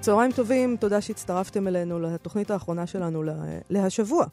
[0.00, 3.34] צהריים טובים, תודה שהצטרפתם אלינו לתוכנית האחרונה שלנו לה,
[3.70, 4.26] להשבוע.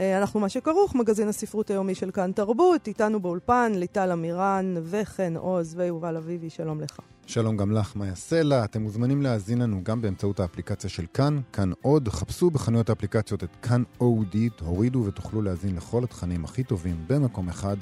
[0.00, 5.36] אה, אנחנו מה שכרוך, מגזין הספרות היומי של כאן תרבות, איתנו באולפן ליטל אמירן וחן
[5.36, 6.98] עוז ויובל אביבי, שלום לך.
[7.26, 8.64] שלום גם לך, מאיה סלע.
[8.64, 12.08] אתם מוזמנים להאזין לנו גם באמצעות האפליקציה של כאן, כאן עוד.
[12.08, 17.76] חפשו בחנויות האפליקציות את כאן אודי, תורידו ותוכלו להאזין לכל התכנים הכי טובים במקום אחד,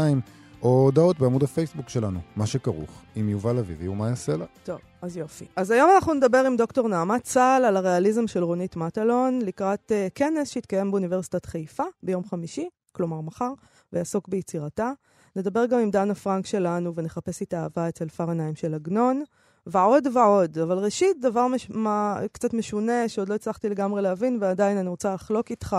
[0.61, 4.45] או הודעות בעמוד הפייסבוק שלנו, מה שכרוך, עם יובל אביבי ומאיה סלע.
[4.63, 5.45] טוב, אז יופי.
[5.55, 9.93] אז היום אנחנו נדבר עם דוקטור נעמת צה"ל על הריאליזם של רונית מטלון לקראת uh,
[10.15, 13.51] כנס שהתקיים באוניברסיטת חיפה ביום חמישי, כלומר מחר,
[13.93, 14.91] ויעסוק ביצירתה.
[15.35, 19.23] נדבר גם עם דנה פרנק שלנו ונחפש איתה אהבה אצל פרניים של עגנון.
[19.71, 20.57] ועוד ועוד.
[20.57, 21.69] אבל ראשית, דבר מש...
[21.69, 25.75] מה, קצת משונה שעוד לא הצלחתי לגמרי להבין, ועדיין אני רוצה לחלוק איתך.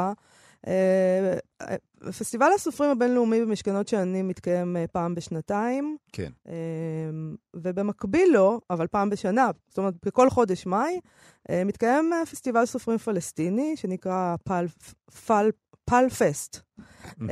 [0.66, 1.36] אה,
[2.18, 5.96] פסטיבל הסופרים הבינלאומי במשכנות שאני מתקיים אה, פעם בשנתיים.
[6.12, 6.30] כן.
[6.48, 6.54] אה,
[7.56, 11.00] ובמקביל לו, אבל פעם בשנה, זאת אומרת, בכל חודש מאי,
[11.50, 14.66] מתקיים פסטיבל סופרים פלסטיני, שנקרא פל,
[15.26, 15.50] פל,
[15.84, 16.60] פל פסט.
[16.78, 17.22] Mm-hmm.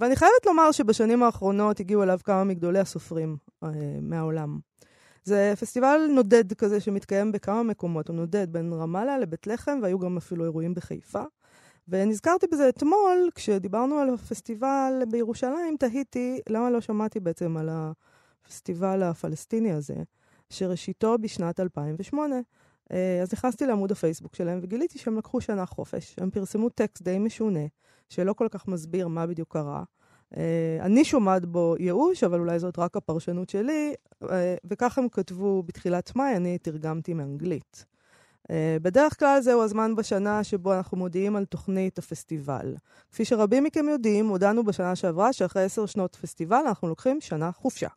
[0.00, 3.36] ואני חייבת לומר שבשנים האחרונות הגיעו אליו כמה מגדולי הסופרים
[4.02, 4.58] מהעולם.
[5.28, 8.08] זה פסטיבל נודד כזה שמתקיים בכמה מקומות.
[8.08, 11.22] הוא נודד בין רמאללה לבית לחם, והיו גם אפילו אירועים בחיפה.
[11.88, 19.72] ונזכרתי בזה אתמול, כשדיברנו על הפסטיבל בירושלים, תהיתי למה לא שמעתי בעצם על הפסטיבל הפלסטיני
[19.72, 19.94] הזה,
[20.50, 22.36] שראשיתו בשנת 2008.
[22.92, 26.14] אה, אז נכנסתי לעמוד הפייסבוק שלהם וגיליתי שהם לקחו שנה חופש.
[26.18, 27.66] הם פרסמו טקסט די משונה,
[28.08, 29.84] שלא כל כך מסביר מה בדיוק קרה.
[30.34, 30.38] Uh,
[30.80, 33.94] אני שומעת בו ייאוש, אבל אולי זאת רק הפרשנות שלי,
[34.24, 34.26] uh,
[34.64, 37.84] וכך הם כתבו בתחילת מאי, אני תרגמתי מאנגלית.
[38.42, 38.50] Uh,
[38.82, 42.74] בדרך כלל זהו הזמן בשנה שבו אנחנו מודיעים על תוכנית הפסטיבל.
[43.12, 47.88] כפי שרבים מכם יודעים, הודענו בשנה שעברה שאחרי עשר שנות פסטיבל אנחנו לוקחים שנה חופשה.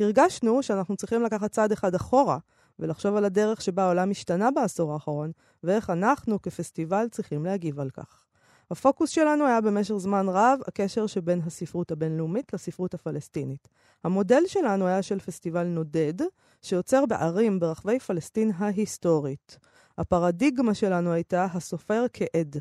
[0.00, 2.38] הרגשנו שאנחנו צריכים לקחת צעד אחד אחורה
[2.78, 5.32] ולחשוב על הדרך שבה העולם השתנה בעשור האחרון,
[5.64, 8.23] ואיך אנחנו כפסטיבל צריכים להגיב על כך.
[8.70, 13.68] הפוקוס שלנו היה במשך זמן רב הקשר שבין הספרות הבינלאומית לספרות הפלסטינית.
[14.04, 16.14] המודל שלנו היה של פסטיבל נודד,
[16.62, 19.58] שיוצר בערים ברחבי פלסטין ההיסטורית.
[19.98, 22.56] הפרדיגמה שלנו הייתה הסופר כעד.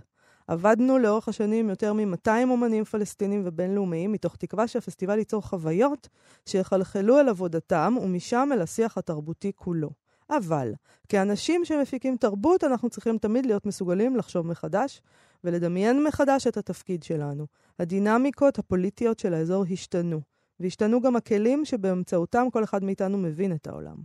[0.48, 6.10] עבדנו לאורך השנים יותר מ-200 אומנים פלסטינים ובינלאומיים, מתוך תקווה שהפסטיבל ייצור חוויות
[6.46, 9.90] שיחלחלו אל עבודתם, ומשם אל השיח התרבותי כולו.
[10.30, 10.74] אבל,
[11.10, 15.02] כאנשים שמפיקים תרבות, אנחנו צריכים תמיד להיות מסוגלים לחשוב מחדש
[15.44, 17.46] ולדמיין מחדש את התפקיד שלנו.
[17.80, 20.22] הדינמיקות הפוליטיות של האזור השתנו,
[20.60, 23.96] והשתנו גם הכלים שבאמצעותם כל אחד מאיתנו מבין את העולם.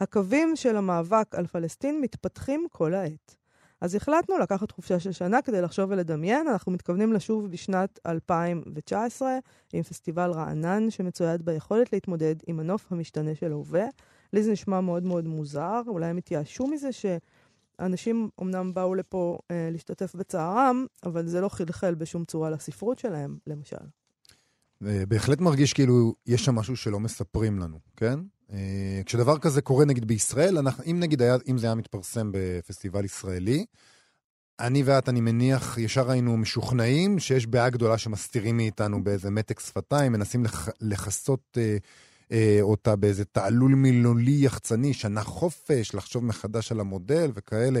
[0.00, 3.36] הקווים של המאבק על פלסטין מתפתחים כל העת.
[3.80, 6.48] אז החלטנו לקחת חופשה של שנה כדי לחשוב ולדמיין.
[6.48, 9.38] אנחנו מתכוונים לשוב בשנת 2019
[9.72, 13.84] עם פסטיבל רענן שמצויד ביכולת להתמודד עם הנוף המשתנה של ההווה.
[14.32, 17.06] לי זה נשמע מאוד מאוד מוזר, אולי הם התייאשו מזה ש...
[17.80, 23.36] אנשים אמנם באו לפה אה, להשתתף בצערם, אבל זה לא חלחל בשום צורה לספרות שלהם,
[23.46, 23.76] למשל.
[24.80, 28.20] בהחלט מרגיש כאילו יש שם משהו שלא מספרים לנו, כן?
[28.52, 33.04] אה, כשדבר כזה קורה נגיד בישראל, אנחנו, אם נגיד היה, אם זה היה מתפרסם בפסטיבל
[33.04, 33.64] ישראלי,
[34.60, 40.12] אני ואת, אני מניח, ישר היינו משוכנעים שיש בעיה גדולה שמסתירים מאיתנו באיזה מתק שפתיים,
[40.12, 41.76] מנסים לח, לכסות אה,
[42.32, 47.80] אה, אותה באיזה תעלול מילולי יחצני, שנה חופש, לחשוב מחדש על המודל וכאלה.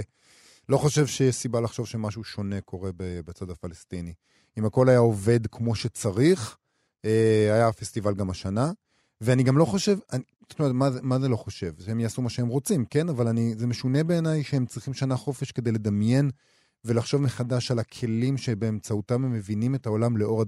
[0.68, 4.14] לא חושב שיש סיבה לחשוב שמשהו שונה קורה בצד הפלסטיני.
[4.58, 6.56] אם הכל היה עובד כמו שצריך,
[7.04, 8.72] אה, היה פסטיבל גם השנה.
[9.20, 11.72] ואני גם לא חושב, אני, זאת אומרת, מה, מה זה לא חושב?
[11.78, 13.08] שהם יעשו מה שהם רוצים, כן?
[13.08, 16.30] אבל אני, זה משונה בעיניי שהם צריכים שנה חופש כדי לדמיין
[16.84, 20.42] ולחשוב מחדש על הכלים שבאמצעותם הם מבינים את העולם לאור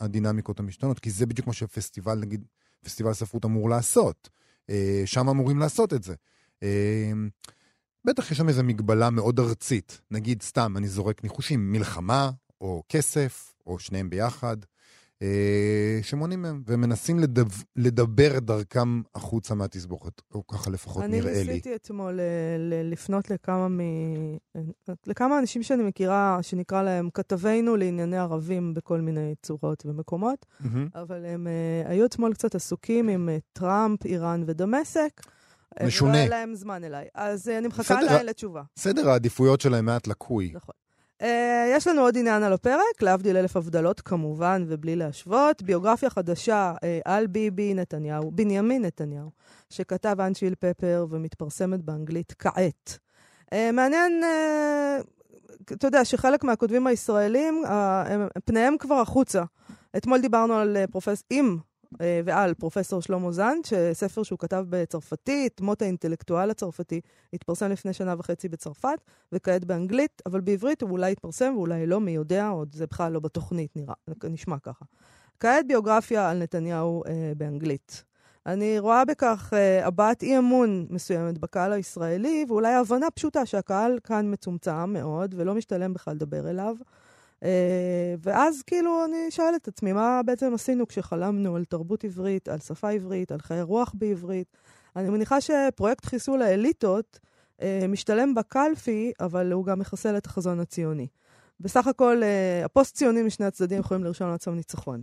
[0.00, 2.44] הדינמיקות המשתנות, כי זה בדיוק מה שפסטיבל, נגיד,
[2.84, 4.28] פסטיבל ספרות אמור לעשות.
[4.70, 6.14] אה, שם אמורים לעשות את זה.
[6.62, 7.12] אה,
[8.04, 10.00] בטח יש שם איזו מגבלה מאוד ארצית.
[10.10, 12.30] נגיד, סתם, אני זורק ניחושים, מלחמה,
[12.60, 14.56] או כסף, או שניהם ביחד.
[15.22, 21.40] אה, שמונעים מהם, ומנסים לדב, לדבר את דרכם החוצה מהתסבוכת, או ככה לפחות נראה לי.
[21.40, 22.24] אני ניסיתי אתמול אה,
[22.84, 23.80] לפנות לכמה, מ...
[25.06, 30.88] לכמה אנשים שאני מכירה, שנקרא להם כתבינו לענייני ערבים בכל מיני צורות ומקומות, מהמם.
[30.94, 35.22] אבל הם uh, היו אתמול קצת עסוקים עם טראמפ, איראן ודמשק.
[35.80, 36.10] אה, משונה.
[36.10, 37.06] ולא היה להם זמן אליי.
[37.14, 37.98] אז אני מחכה.
[38.00, 38.62] עדיין לתשובה.
[38.76, 40.52] סדר העדיפויות שלהם מעט לקוי.
[40.54, 40.74] נכון.
[41.22, 41.26] Uh,
[41.76, 45.62] יש לנו עוד עניין על הפרק, להבדיל אלף הבדלות כמובן, ובלי להשוות.
[45.62, 49.30] ביוגרפיה חדשה uh, על ביבי נתניהו, בנימין נתניהו,
[49.70, 52.98] שכתב אנשיל פפר ומתפרסמת באנגלית כעת.
[53.54, 54.22] Uh, מעניין,
[55.72, 59.42] אתה יודע, שחלק מהכותבים הישראלים, הם, פניהם כבר החוצה.
[59.96, 61.22] אתמול דיברנו על פרופס...
[61.30, 61.67] עם אה,
[62.00, 67.00] ועל פרופסור שלמה זנד, שספר שהוא כתב בצרפתית, מות האינטלקטואל הצרפתי,
[67.32, 68.98] התפרסם לפני שנה וחצי בצרפת,
[69.32, 73.20] וכעת באנגלית, אבל בעברית הוא אולי יתפרסם ואולי לא, מי יודע, עוד זה בכלל לא
[73.20, 73.94] בתוכנית, נראה,
[74.24, 74.84] נשמע ככה.
[75.40, 78.04] כעת ביוגרפיה על נתניהו אה, באנגלית.
[78.46, 84.32] אני רואה בכך אה, הבעת אי אמון מסוימת בקהל הישראלי, ואולי הבנה פשוטה שהקהל כאן
[84.32, 86.76] מצומצם מאוד, ולא משתלם בכלל לדבר אליו.
[87.44, 92.58] אה, ואז כאילו אני שואלת את עצמי, מה בעצם עשינו כשחלמנו על תרבות עברית, על
[92.58, 94.56] שפה עברית, על חיי רוח בעברית?
[94.96, 97.18] אני מניחה שפרויקט חיסול האליטות
[97.62, 101.06] אה, משתלם בקלפי, אבל הוא גם מחסל את החזון הציוני.
[101.60, 105.02] בסך הכל, אה, הפוסט-ציונים משני הצדדים יכולים לרשום לעצמם ניצחון.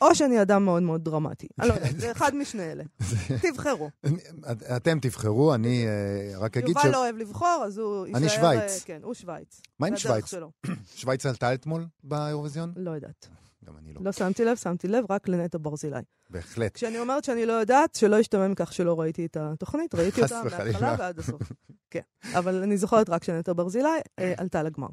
[0.00, 1.48] או שאני אדם מאוד מאוד דרמטי.
[1.58, 2.84] אני לא יודעת, זה אחד משני אלה.
[3.50, 3.90] תבחרו.
[4.76, 6.84] אתם תבחרו, אני אה, רק אגיד ש...
[6.84, 8.20] יובל לא אוהב לבחור, אז הוא יישאר...
[8.20, 8.72] אני שווייץ.
[8.72, 9.60] אה, כן, הוא שווייץ.
[9.78, 10.34] מה עם שווייץ?
[10.96, 12.72] שווייץ עלתה אתמול באירוויזיון?
[12.76, 13.28] לא יודעת.
[13.64, 14.00] גם אני לא.
[14.04, 16.00] לא שמתי לב, שמתי לב רק לנטע ברזילי.
[16.30, 16.74] בהחלט.
[16.74, 20.42] כשאני אומרת שאני לא יודעת, שלא ישתמע מכך שלא ראיתי את התוכנית, ראיתי אותה.
[20.44, 21.42] מההתחלה ועד הסוף.
[21.90, 22.00] כן,
[22.34, 23.88] אבל אני זוכרת רק שנטע ברזילי
[24.18, 24.88] אה, עלתה לגמר,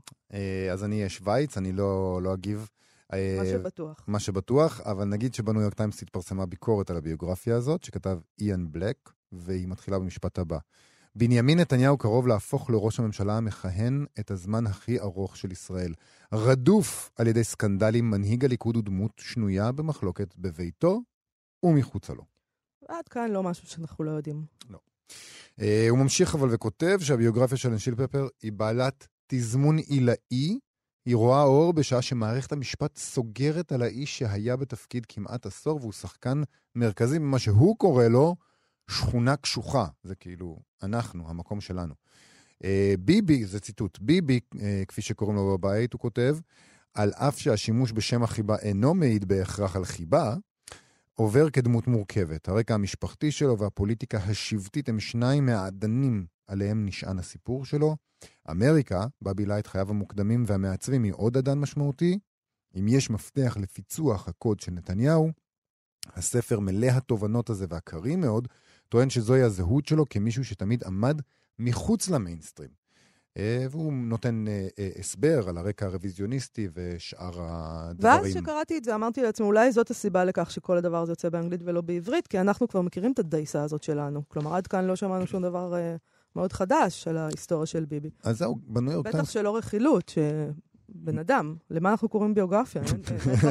[0.71, 2.69] אז אני אהיה שווייץ, אני לא לא אגיב.
[3.13, 4.03] אה, מה שבטוח.
[4.07, 9.09] מה שבטוח, אבל נגיד שבניו יורק טיימס התפרסמה ביקורת על הביוגרפיה הזאת, שכתב איאן בלק,
[9.31, 10.57] והיא מתחילה במשפט הבא.
[11.15, 15.93] בנימין נתניהו קרוב להפוך לראש הממשלה המכהן את הזמן הכי ארוך של ישראל.
[16.33, 21.01] רדוף על ידי סקנדלים, מנהיג הליכוד הוא דמות שנויה במחלוקת בביתו
[21.63, 22.23] ומחוצה לו.
[22.87, 24.45] עד כאן לא משהו שאנחנו לא יודעים.
[25.61, 30.59] אה, הוא ממשיך אבל וכותב שהביוגרפיה של אנשיל פפר היא בעלת תזמון עילאי.
[31.05, 36.41] היא רואה אור בשעה שמערכת המשפט סוגרת על האיש שהיה בתפקיד כמעט עשור, והוא שחקן
[36.75, 38.35] מרכזי במה שהוא קורא לו
[38.89, 39.85] שכונה קשוחה.
[40.03, 41.93] זה כאילו, אנחנו, המקום שלנו.
[42.63, 46.37] אה, ביבי, זה ציטוט, ביבי, אה, כפי שקוראים לו בבית, הוא כותב,
[46.93, 50.35] על אף שהשימוש בשם החיבה אינו מעיד בהכרח על חיבה,
[51.13, 52.47] עובר כדמות מורכבת.
[52.47, 57.95] הרקע המשפחתי שלו והפוליטיקה השבטית הם שניים מהאדנים עליהם נשען הסיפור שלו.
[58.51, 62.19] אמריקה, בה בילה את חייו המוקדמים והמעצבים, היא עוד אדן משמעותי.
[62.79, 65.31] אם יש מפתח לפיצוח הקוד של נתניהו,
[66.05, 68.47] הספר מלא התובנות הזה והקרים מאוד,
[68.89, 71.21] טוען שזוהי הזהות שלו כמישהו שתמיד עמד
[71.59, 72.69] מחוץ למיינסטרים.
[73.37, 78.13] אה, והוא נותן אה, אה, הסבר על הרקע הרוויזיוניסטי ושאר הדברים.
[78.13, 81.61] ואז כשקראתי את זה, אמרתי לעצמי, אולי זאת הסיבה לכך שכל הדבר הזה יוצא באנגלית
[81.63, 84.21] ולא בעברית, כי אנחנו כבר מכירים את הדייסה הזאת שלנו.
[84.27, 85.73] כלומר, עד כאן לא שמענו שום דבר
[86.35, 88.09] מאוד חדש על ההיסטוריה של ביבי.
[88.23, 92.81] אז זהו, בניו יורק בטח טיימס שלא רכילות, שבן אדם, למה אנחנו קוראים ביוגרפיה?
[92.81, 93.01] אין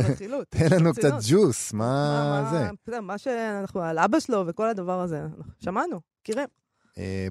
[0.12, 0.46] רכילות.
[0.48, 1.12] תן לנו קצת.
[1.30, 3.00] ג'וס, מה זה?
[3.00, 5.26] מה שאנחנו, על אבא שלו וכל הדבר הזה,
[5.60, 6.48] שמענו, מכירים.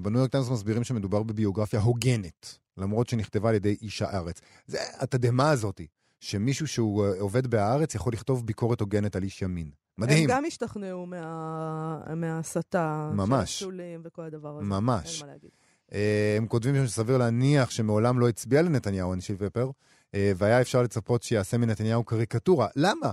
[0.02, 4.40] בניו יורק טיימס מסבירים שמדובר בביוגרפיה הוגנת, למרות שנכתבה על ידי איש הארץ.
[4.66, 5.80] זה התדהמה הזאת,
[6.20, 9.70] שמישהו שהוא אה, עובד בהארץ יכול לכתוב ביקורת הוגנת על איש ימין.
[9.98, 13.58] מדהים, הם גם השתכנעו מה- מההסתה, ממש.
[13.58, 14.64] של השולים וכל הדבר הזה.
[14.64, 15.20] ממש.
[15.20, 15.50] אין מה להגיד.
[15.92, 19.70] אה, הם כותבים שם שסביר להניח שמעולם לא הצביע לנתניהו, אנשל פפר,
[20.14, 22.66] אה, והיה אפשר לצפות שיעשה מנתניהו קריקטורה.
[22.76, 23.10] למה?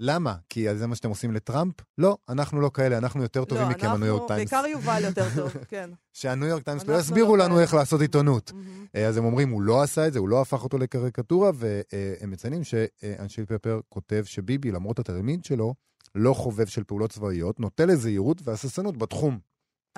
[0.00, 0.34] למה?
[0.48, 1.74] כי זה מה שאתם עושים לטראמפ?
[1.98, 4.52] לא, אנחנו לא כאלה, אנחנו יותר טובים מכם, הניו יורק אנחנו, טיימס.
[4.52, 5.90] בעיקר יובל יותר טוב, כן.
[6.12, 7.62] שהניו יורק טיימס לא אנחנו יסבירו לא לנו כאלה.
[7.62, 8.52] איך לעשות עיתונות.
[8.96, 12.30] אה, אז הם אומרים, הוא לא עשה את זה, הוא לא הפך אותו לקריקטורה, והם
[12.30, 15.74] מציינים שאנשל פפר כותב שביבי, למרות התדמית שלו,
[16.14, 19.38] לא חובב של פעולות צבאיות, נוטה לזהירות והססנות בתחום.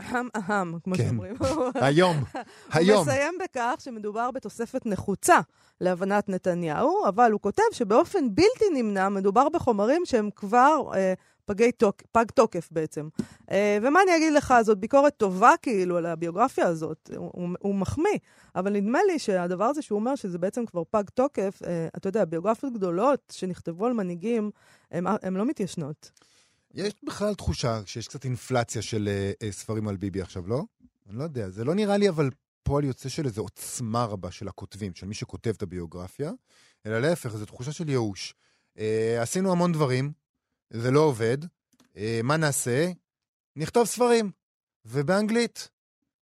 [0.01, 1.05] אהם אהם, כמו כן.
[1.05, 1.35] שאומרים.
[1.75, 2.43] היום, הוא
[2.73, 3.03] היום.
[3.03, 5.41] מסיים בכך שמדובר בתוספת נחוצה
[5.81, 12.03] להבנת נתניהו, אבל הוא כותב שבאופן בלתי נמנע מדובר בחומרים שהם כבר אה, פגי תוק,
[12.13, 13.09] פג תוקף בעצם.
[13.51, 18.19] אה, ומה אני אגיד לך, זאת ביקורת טובה כאילו על הביוגרפיה הזאת, הוא, הוא, מחמיא,
[18.55, 22.25] אבל נדמה לי שהדבר הזה שהוא אומר שזה בעצם כבר פג תוקף, אה, אתה יודע,
[22.25, 24.51] ביוגרפיות גדולות שנכתבו על מנהיגים,
[24.91, 26.11] הן לא מתיישנות.
[26.75, 29.09] יש בכלל תחושה שיש קצת אינפלציה של
[29.43, 30.63] אה, ספרים על ביבי עכשיו, לא?
[31.09, 32.31] אני לא יודע, זה לא נראה לי אבל
[32.63, 36.33] פועל יוצא של איזו עוצמה רבה של הכותבים, של מי שכותב את הביוגרפיה,
[36.87, 38.35] אלא להפך, זו תחושה של ייאוש.
[38.79, 40.13] אה, עשינו המון דברים,
[40.77, 41.39] זה לא עובד,
[41.97, 42.91] אה, מה נעשה?
[43.57, 44.31] נכתוב ספרים,
[44.85, 45.69] ובאנגלית.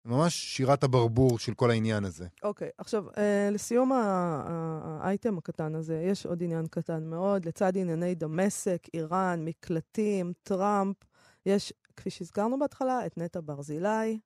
[0.05, 2.27] ממש שירת הברבור של כל העניין הזה.
[2.43, 7.45] אוקיי, עכשיו, אה, לסיום האייטם הקטן הזה, יש עוד עניין קטן מאוד.
[7.45, 10.97] לצד ענייני דמשק, איראן, מקלטים, טראמפ,
[11.47, 14.19] יש, כפי שהזכרנו בהתחלה, את נטע ברזילי,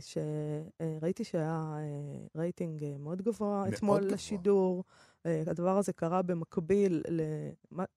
[0.00, 1.80] שראיתי שהיה אה,
[2.40, 4.12] רייטינג אה, מאוד גבוה מאוד אתמול גבוה.
[4.14, 4.84] לשידור.
[5.26, 7.02] אה, הדבר הזה קרה במקביל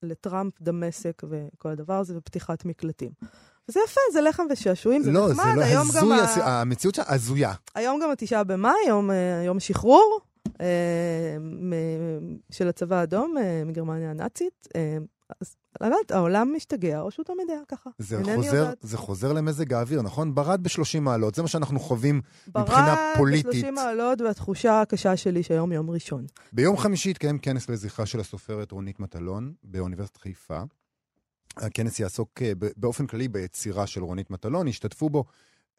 [0.04, 3.12] לטראמפ, דמשק וכל הדבר הזה, ופתיחת מקלטים.
[3.70, 5.46] וזה יפה, זה לחם ושעשועים, זה לא, נחמד.
[5.54, 7.54] זה לא היום גם הזוי, ה- הס- המציאות שלה הזויה.
[7.76, 10.20] היום גם התשעה במאי, יום, אה, יום השחרור
[10.62, 14.68] אה, מ- של הצבא האדום אה, מגרמניה הנאצית.
[14.76, 14.98] אה,
[15.42, 17.90] אז לא יודעת, העולם משתגע, או שהוא תמיד היה ככה.
[18.00, 18.74] זה חוזר.
[18.82, 20.36] זה חוזר למזג האוויר, נכון?
[20.36, 23.66] ברד ב-30 מעלות, זה מה שאנחנו חווים מבחינה ברד פוליטית.
[23.66, 26.26] ב-30 מעלות, והתחושה הקשה שלי שהיום יום ראשון.
[26.54, 30.62] ביום חמישי התקיים כנס לזכרה של הסופרת רונית מטלון באוניברסיטת חיפה.
[31.58, 35.26] הכנס יעסוק אה, באופן כללי ביצירה של רונית מטלון, השתתפו בו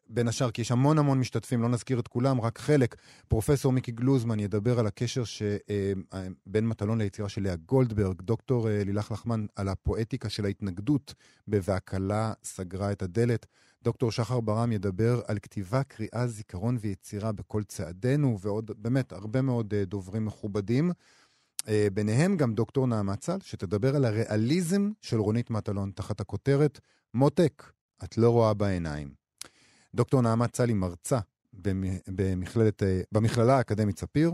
[0.09, 2.95] בין השאר, כי יש המון המון משתתפים, לא נזכיר את כולם, רק חלק.
[3.27, 9.11] פרופסור מיקי גלוזמן ידבר על הקשר שבין מטלון ליצירה של לאה גולדברג, דוקטור אה, לילך
[9.11, 11.13] לחמן על הפואטיקה של ההתנגדות
[11.47, 13.45] ב"והכלה סגרה את הדלת".
[13.83, 19.73] דוקטור שחר ברם ידבר על כתיבה, קריאה, זיכרון ויצירה בכל צעדינו, ועוד באמת הרבה מאוד
[19.73, 20.91] אה, דוברים מכובדים.
[21.67, 26.79] אה, ביניהם גם דוקטור נעמה צל, שתדבר על הריאליזם של רונית מטלון תחת הכותרת
[27.13, 27.63] מותק,
[28.03, 29.18] את לא רואה בעיניים.
[29.95, 31.19] דוקטור נעמה צל היא מרצה
[31.53, 31.83] במ-
[32.15, 34.31] במכללת, במכללה האקדמית ספיר.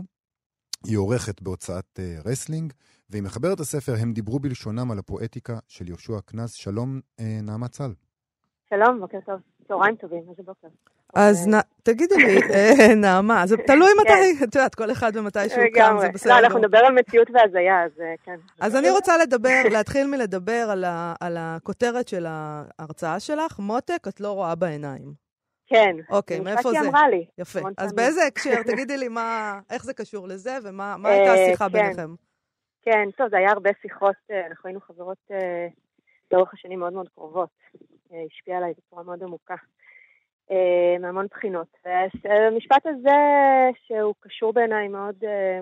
[0.84, 2.72] היא עורכת בהוצאת אה, רסלינג,
[3.10, 6.52] והיא מחברת הספר "הם דיברו בלשונם על הפואטיקה" של יהושע קנז.
[6.52, 7.92] שלום, אה, נעמה צל.
[8.70, 9.40] שלום, בוקר טוב.
[9.68, 10.68] צהריים טובים, איזה בוקר.
[11.14, 11.60] אז אוקיי.
[11.82, 15.96] תגידי לי, אה, נעמה, זה תלוי מתי, את יודעת, כל אחד ומתי שהוא קם.
[16.00, 16.38] זה לא, בסדר.
[16.38, 17.90] אנחנו נדבר על מציאות והזיה, אז
[18.24, 18.36] כן.
[18.60, 20.74] אז אני רוצה לדבר, להתחיל מלדבר
[21.20, 25.25] על הכותרת של ההרצאה שלך, מותק, את לא רואה בעיניים.
[25.66, 25.96] כן.
[26.10, 26.88] אוקיי, מאיפה זה?
[26.88, 27.26] אמרה לי.
[27.38, 27.58] יפה.
[27.58, 27.96] אז פעמים.
[27.96, 31.72] באיזה הקשר, תגידי לי מה, איך זה קשור לזה, ומה מה אה, הייתה השיחה כן.
[31.72, 32.14] ביניכם?
[32.82, 35.66] כן, טוב, זה היה הרבה שיחות, אה, אנחנו היינו חברות אה,
[36.32, 37.50] לאורך השנים מאוד מאוד קרובות.
[38.12, 39.54] אה, השפיע עליי בצורה מאוד עמוקה.
[40.50, 41.68] אה, מהמון בחינות.
[42.24, 43.18] והמשפט הזה,
[43.86, 45.60] שהוא קשור בעיניי מאוד אה,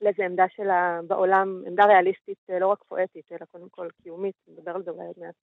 [0.00, 4.70] לאיזה עמדה שלה בעולם, עמדה ריאליסטית, אה, לא רק פואטית, אלא קודם כל קיומית, נדבר
[4.74, 5.34] על זה אולי עוד מעט.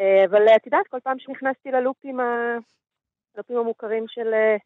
[0.00, 2.20] אה, אבל אה, את יודעת, כל פעם שנכנסתי ללופים,
[3.34, 3.36] ה...
[3.36, 4.56] ללופים המוכרים של אה,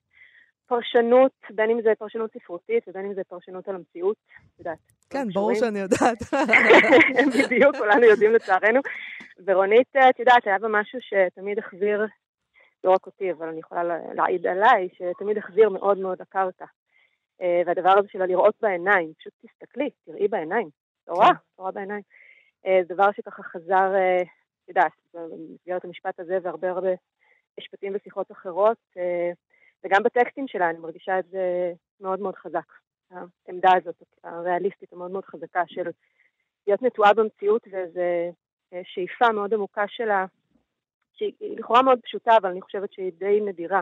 [0.66, 4.16] פרשנות, בין אם זה פרשנות ספרותית ובין אם זה פרשנות על המציאות,
[4.54, 4.78] את יודעת.
[5.10, 5.72] כן, ברור קשורים.
[5.72, 6.18] שאני יודעת.
[7.44, 8.80] בדיוק, כולנו יודעים לצערנו.
[9.46, 12.06] ורונית, את יודעת, היה בה משהו שתמיד החזיר,
[12.84, 16.64] לא רק אותי, אבל אני יכולה לה- להעיד עליי, שתמיד החזיר מאוד מאוד לקרקע.
[17.42, 20.68] אה, והדבר הזה של לראות בעיניים, פשוט תסתכלי, תראי בעיניים.
[21.08, 21.34] לא רואה, כן.
[21.58, 22.02] לא רואה בעיניים.
[22.66, 26.90] אה, זה דבר שככה חזר, אה, את יודעת, במסגרת המשפט הזה והרבה הרבה
[27.60, 29.30] משפטים ושיחות אחרות, אה,
[29.84, 32.72] וגם בטקסטים שלה אני מרגישה את זה מאוד מאוד חזק.
[33.10, 35.90] העמדה הזאת, הריאליסטית המאוד מאוד חזקה של
[36.66, 38.00] להיות נטועה במציאות ואיזו
[38.72, 40.26] אה, שאיפה מאוד עמוקה שלה,
[41.12, 43.80] שהיא לכאורה מאוד פשוטה, אבל אני חושבת שהיא די נדירה.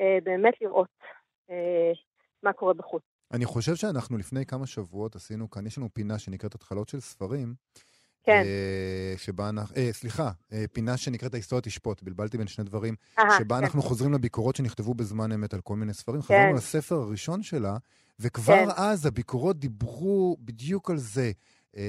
[0.00, 0.88] אה, באמת לראות
[2.42, 3.02] מה קורה בחוץ.
[3.34, 7.54] אני חושב שאנחנו לפני כמה שבועות עשינו כאן, יש לנו פינה שנקראת התחלות של ספרים.
[8.24, 8.42] כן.
[8.44, 13.38] אה, שבה אנחנו, אה, סליחה, אה, פינה שנקראת ההיסטוריה תשפוט, בלבלתי בין שני דברים, אהה,
[13.38, 13.62] שבה כן.
[13.64, 16.22] אנחנו חוזרים לביקורות שנכתבו בזמן אמת על כל מיני ספרים.
[16.22, 17.76] חזרנו לספר הראשון שלה,
[18.20, 18.68] וכבר כן.
[18.76, 21.32] אז הביקורות דיברו בדיוק על זה.
[21.76, 21.82] אה.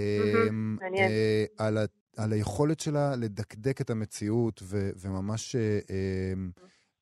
[0.98, 1.86] אה, על, ה,
[2.18, 6.34] על היכולת שלה לדקדק את המציאות ו, וממש אה, אה,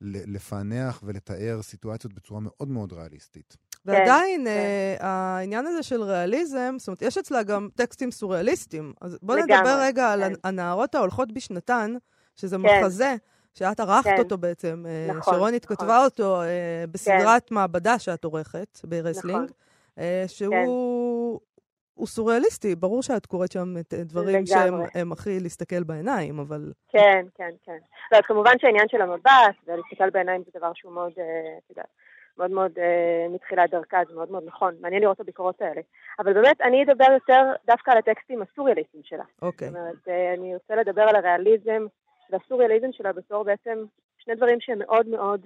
[0.02, 3.58] ל- לפענח ולתאר סיטואציות בצורה מאוד מאוד ריאליסטית.
[3.86, 4.48] ועדיין, כן.
[4.48, 8.94] אה, העניין הזה של ריאליזם, זאת אומרת, יש אצלה גם טקסטים סוריאליסטיים.
[9.02, 10.34] אז בואו לגמרי, נדבר רגע על כן.
[10.44, 11.94] הנערות ההולכות בשנתן,
[12.36, 12.62] שזה כן.
[12.62, 13.16] מחזה.
[13.54, 14.20] שאת ערכת כן.
[14.20, 15.78] אותו בעצם, אה, נכון, שרונית נכון.
[15.78, 19.52] כתבה אותו אה, בסדרת מעבדה שאת עורכת ברסלינג,
[19.98, 20.28] נכון.
[20.28, 21.40] שהוא
[21.94, 22.76] הוא סוריאליסטי.
[22.76, 24.88] ברור שאת קוראת שם את דברים שהם לגמרי.
[24.96, 27.78] הם הכי להסתכל בעיניים, אבל כן, כן, כן.
[28.12, 31.88] לא, אז כמובן שהעניין של המבט ולהסתכל בעיניים זה דבר שהוא מאוד, את יודעת,
[32.38, 34.76] מאוד מאוד אה, מתחילת דרכה, זה מאוד מאוד נכון.
[34.82, 35.82] מעניין לראות את הביקורות האלה.
[36.20, 39.24] אבל באמת, אני אדבר יותר דווקא על הטקסטים הסוריאליסטיים שלה.
[39.42, 39.68] אוקיי.
[39.70, 41.86] זאת אומרת, אה, אני רוצה לדבר על הריאליזם
[42.30, 43.84] והסוריאליזם שלה בתור בעצם
[44.18, 45.42] שני דברים שהם מאוד מאוד...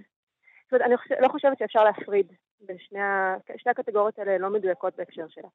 [0.64, 2.28] זאת אומרת, אני חושב, לא חושבת שאפשר להפריד
[2.62, 3.36] בין שני, ה...
[3.58, 5.50] שני הקטגוריות האלה לא מדויקות בהקשר שלה.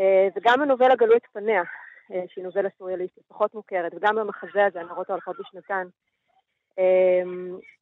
[0.00, 1.62] אה, וגם הנובלה גלו את פניה,
[2.12, 5.86] אה, שהיא נובלה סוריאליסטית, פחות מוכרת, וגם במחזה הזה, הנערות ההולכות בשנתן.
[6.78, 7.20] אה,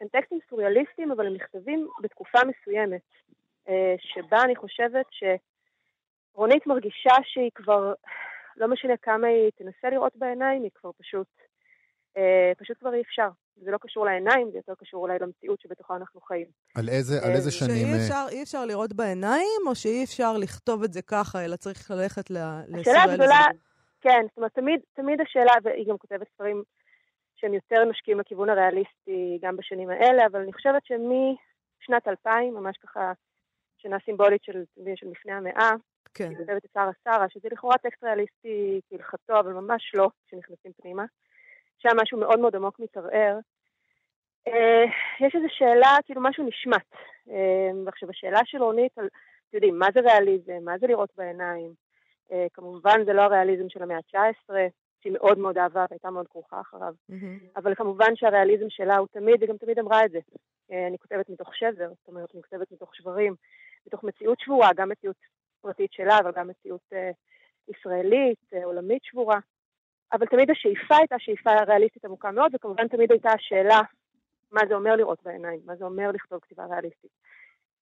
[0.00, 3.00] הם טקסטים סוריאליסטיים, אבל הם נכתבים בתקופה מסוימת,
[3.68, 5.06] אה, שבה אני חושבת
[6.32, 7.94] שרונית מרגישה שהיא כבר
[8.56, 11.26] לא משנה כמה היא תנסה לראות בעיניים, היא כבר פשוט,
[12.16, 13.28] אה, פשוט כבר אי אפשר.
[13.56, 16.46] זה לא קשור לעיניים, זה יותר קשור אולי למציאות שבתוכה אנחנו חיים.
[16.74, 17.86] על איזה, על איזה שנים...
[17.86, 21.56] שאי אה, אפשר, אי אפשר לראות בעיניים, או שאי אפשר לכתוב את זה ככה, אלא
[21.56, 23.12] צריך ללכת ל- השאלה לסוריאליזם?
[23.12, 23.44] הגדולה,
[24.00, 26.62] כן, זאת אומרת, תמיד, תמיד השאלה, והיא גם כותבת ספרים
[27.36, 33.12] שהם יותר נושקים לכיוון הריאליסטי גם בשנים האלה, אבל אני חושבת שמשנת 2000, ממש ככה,
[33.76, 34.64] שנה סימבולית של,
[34.96, 35.70] של מפני המאה,
[36.14, 36.34] כן.
[36.34, 41.04] כותבת את שרה שרה, שזה לכאורה טקסט ריאליסטי כהלכתו, אבל ממש לא, כשנכנסים פנימה.
[41.78, 43.38] שם משהו מאוד מאוד עמוק מתערער.
[44.48, 44.84] אה,
[45.20, 46.86] יש איזו שאלה, כאילו משהו נשמט.
[47.30, 49.06] אה, ועכשיו, השאלה של רונית, על,
[49.48, 51.72] אתם יודעים, מה זה ריאליזם, מה זה לראות בעיניים?
[52.32, 54.54] אה, כמובן, זה לא הריאליזם של המאה ה-19,
[55.00, 56.94] שהיא מאוד מאוד אהבה והייתה מאוד כרוכה אחריו.
[57.08, 57.38] מהמם.
[57.56, 60.18] אבל כמובן שהריאליזם שלה הוא תמיד, היא גם תמיד אמרה את זה.
[60.72, 63.34] אה, אני כותבת מתוך שבר, זאת אומרת, אני כותבת מתוך שברים,
[63.86, 65.16] מתוך מציאות שבורה, גם מציאות
[65.60, 67.10] פרטית שלה, אבל גם מציאות אה,
[67.68, 69.38] ישראלית, אה, עולמית שבורה.
[70.12, 73.80] אבל תמיד השאיפה הייתה שאיפה ריאליסטית עמוקה מאוד, וכמובן תמיד הייתה השאלה
[74.52, 77.10] מה זה אומר לראות בעיניים, מה זה אומר לכתוב כתיבה ריאליסטית.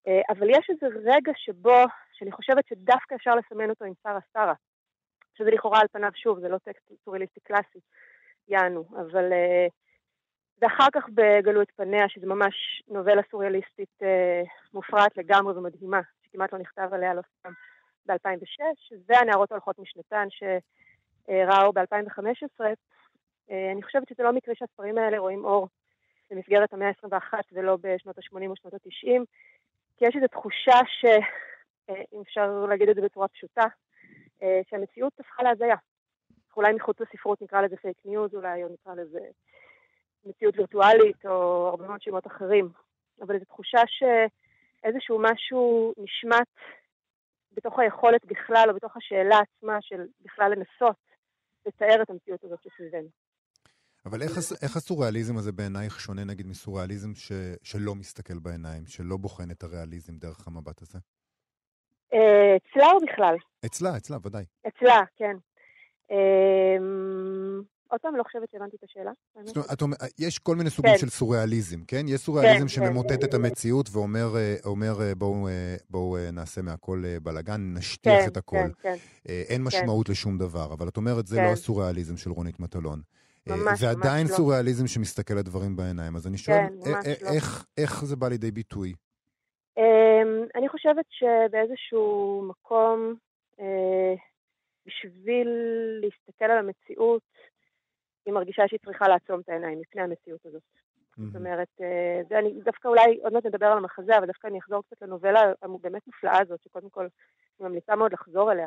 [0.07, 4.55] אה, אבל יש איזה רגע שבו, שאני חושבת שדווקא אפשר לסמן אותו עם שרה שרה,
[5.35, 7.79] שזה לכאורה על פניו, שוב, זה לא טקסט סוריאליסטי קלאסי,
[8.49, 9.67] יענו, אבל אה,
[10.63, 14.43] ואחר כך בגלו את פניה, שזה ממש נובלה סוריאליסטית אה,
[14.75, 17.53] מופרעת לגמרי ומדהימה, שכמעט לא נכתב עליה לא סתם
[18.07, 18.63] ב-2006,
[19.07, 22.65] והנערות הולכות משנתן שראה אור ב-2015.
[23.51, 25.69] אה, אני חושבת שזה לא מקרה שהספרים האלה רואים אור
[26.31, 29.21] במסגרת המאה ה-21 ולא בשנות ה-80 או שנות ה-90,
[29.97, 31.05] כי יש איזו תחושה ש...
[32.13, 33.65] אם אפשר להגיד את זה בצורה פשוטה,
[34.71, 35.77] שהמציאות הפכה להזיה.
[36.57, 39.21] אולי מחוץ לספרות נקרא לזה פייק ניוז אולי, או נקרא לזה
[40.25, 42.69] מציאות וירטואלית, או הרבה מאוד שמות אחרים.
[43.21, 46.49] אבל זו תחושה שאיזשהו משהו נשמט
[47.53, 50.97] בתוך היכולת בכלל, או בתוך השאלה עצמה של בכלל לנסות
[51.67, 53.09] לתאר את המציאות הזאת שסביבנו.
[54.07, 54.33] אבל איך,
[54.63, 57.33] איך הסוריאליזם הזה בעינייך שונה נגיד מסוריאליזם ש,
[57.63, 60.99] שלא מסתכל בעיניים, שלא בוחן את הריאליזם דרך המבט הזה?
[62.57, 63.37] אצלה או בכלל?
[63.67, 64.45] אצלה, אצלה, ודאי.
[64.69, 65.37] אצלה, כן.
[66.11, 69.11] אמ, עוד פעם, לא חושבת שהבנתי את השאלה.
[69.45, 70.99] זאת אומרת, אומר, יש כל מיני סוגים כן.
[70.99, 72.05] של סוריאליזם, כן?
[72.09, 73.25] יש סוריאליזם כן, שממוטט כן.
[73.29, 78.37] את המציאות ואומר, אה, אומר, אה, בואו, אה, בואו נעשה מהכל בלאגן, נשטיח כן, את
[78.37, 78.57] הכל.
[78.57, 78.95] כן, כן.
[79.49, 81.45] אין משמעות לשום דבר, אבל את אומרת, זה כן.
[81.45, 83.01] לא הסוריאליזם של רונית מטלון.
[83.47, 84.37] ממש, זה ממש עדיין לא.
[84.37, 86.17] סוריאליזם שמסתכל על דברים בעיניים.
[86.17, 87.29] אז אני שואל, כן, ממש אה, לא.
[87.31, 88.93] איך- איך זה בא לידי ביטוי?
[89.77, 93.15] אמ, אני חושבת שבאיזשהו מקום,
[93.61, 94.15] אה,
[94.87, 95.49] בשביל
[96.01, 97.23] להסתכל על המציאות,
[98.27, 100.63] היא מרגישה שהיא צריכה לעצום את העיניים לפני המציאות הזאת.
[101.17, 104.59] זאת אומרת, אה, זה אני דווקא אולי, עוד מעט נדבר על המחזה, אבל דווקא אני
[104.59, 107.01] אחזור קצת לנובלה הבאמת מופלאה הזאת, שקודם כל
[107.61, 108.67] אני ממליצה מאוד לחזור אליה.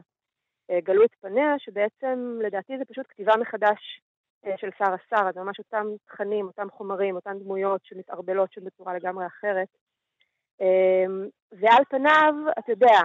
[0.71, 4.01] אה, גלו את פניה, שבעצם לדעתי זה פשוט כתיבה מחדש
[4.45, 8.93] אה, של שרה שרה, זה ממש אותם תכנים, אותם חומרים, אותן דמויות שמתערבלות שם בצורה
[8.93, 9.67] לגמרי אחרת.
[10.61, 11.05] אה,
[11.51, 12.99] ועל פניו, אתה יודע,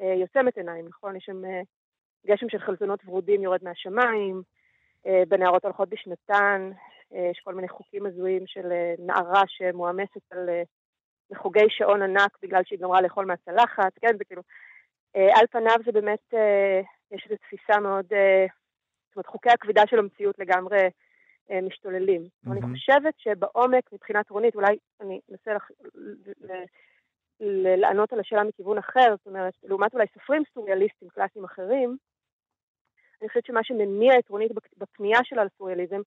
[0.00, 1.16] אה, היא עוצמת עיניים, נכון?
[1.16, 1.60] יש שם אה,
[2.26, 4.42] גשם של חלזונות ורודים יורד מהשמיים,
[5.06, 6.70] אה, בנערות הולכות בשנתן,
[7.10, 10.48] יש כל מיני חוקים הזויים של נערה שמועמסת על
[11.30, 14.42] מחוגי שעון ענק בגלל שהיא גמרה לאכול מהצלחת, כן, זה כאילו,
[15.14, 16.34] על פניו זה באמת,
[17.10, 18.04] יש איזו תפיסה מאוד,
[19.08, 20.88] זאת אומרת, חוקי הכבידה של המציאות לגמרי
[21.62, 22.22] משתוללים.
[22.22, 22.52] Mm-hmm.
[22.52, 22.60] אני.
[22.60, 25.70] חושבת שבעומק, מבחינת רונית, אולי אני אנסה לח...
[27.76, 31.96] לענות על השאלה מכיוון אחר, זאת אומרת, לעומת אולי סופרים סוריאליסטים קלאסיים אחרים,
[33.20, 36.00] אני חושבת שמה שמניע את רונית בפ- בפנייה שלה לסוריאליזם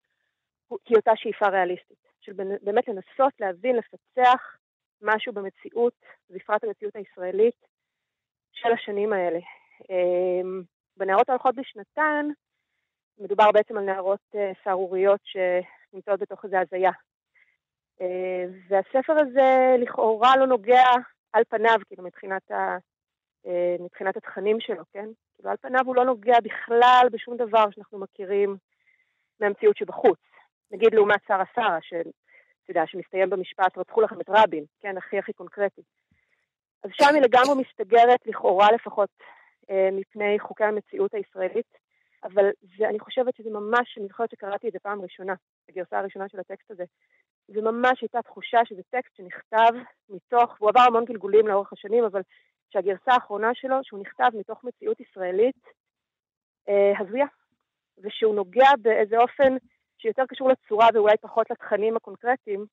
[0.70, 4.58] היא אותה שאיפה ריאליסטית, של באמת לנסות להבין, לפצח
[5.02, 5.94] משהו במציאות,
[6.30, 7.66] בפרט המציאות הישראלית
[8.54, 9.40] של השנים האלה.
[9.90, 10.62] אמ,
[10.98, 12.26] בנערות ההולכות בשנתן,
[13.20, 16.92] מדובר בעצם על נערות אה, סהרוריות שנמצאות בתוך איזו הזיה.
[18.02, 20.84] אה, והספר הזה לכאורה לא נוגע
[21.34, 22.78] על פניו, כאילו מבחינת, ה,
[23.48, 25.10] אה, מבחינת התכנים שלו, כן?
[25.36, 28.58] כאילו על פניו הוא לא נוגע בכלל בשום דבר שאנחנו מכירים
[29.40, 30.20] מהמציאות שבחוץ.
[30.72, 32.10] נגיד לעומת שרה שרה, שאתה
[32.70, 35.82] יודע, שמסתיים במשפט, רצחו לכם את רבין, כן, הכי הכי קונקרטי.
[36.84, 39.10] אז שם היא לגמרי מסתגרת, לכאורה לפחות,
[39.70, 41.78] אה, מפני חוקי המציאות הישראלית,
[42.24, 45.34] אבל זה, אני חושבת שזה ממש, אני זוכרת שקראתי את זה פעם ראשונה,
[45.70, 46.84] הגרסה הראשונה של הטקסט הזה,
[47.48, 49.72] זה ממש הייתה תחושה שזה טקסט שנכתב
[50.10, 52.22] מתוך, והוא עבר המון גלגולים לאורך השנים, אבל
[52.70, 55.64] שהגרסה האחרונה שלו, שהוא נכתב מתוך מציאות ישראלית
[56.70, 57.26] אה, הזויה,
[57.98, 59.54] ושהוא נוגע באיזה אופן
[59.98, 62.66] שיותר קשור לצורה ואולי פחות לתכנים הקונקרטיים,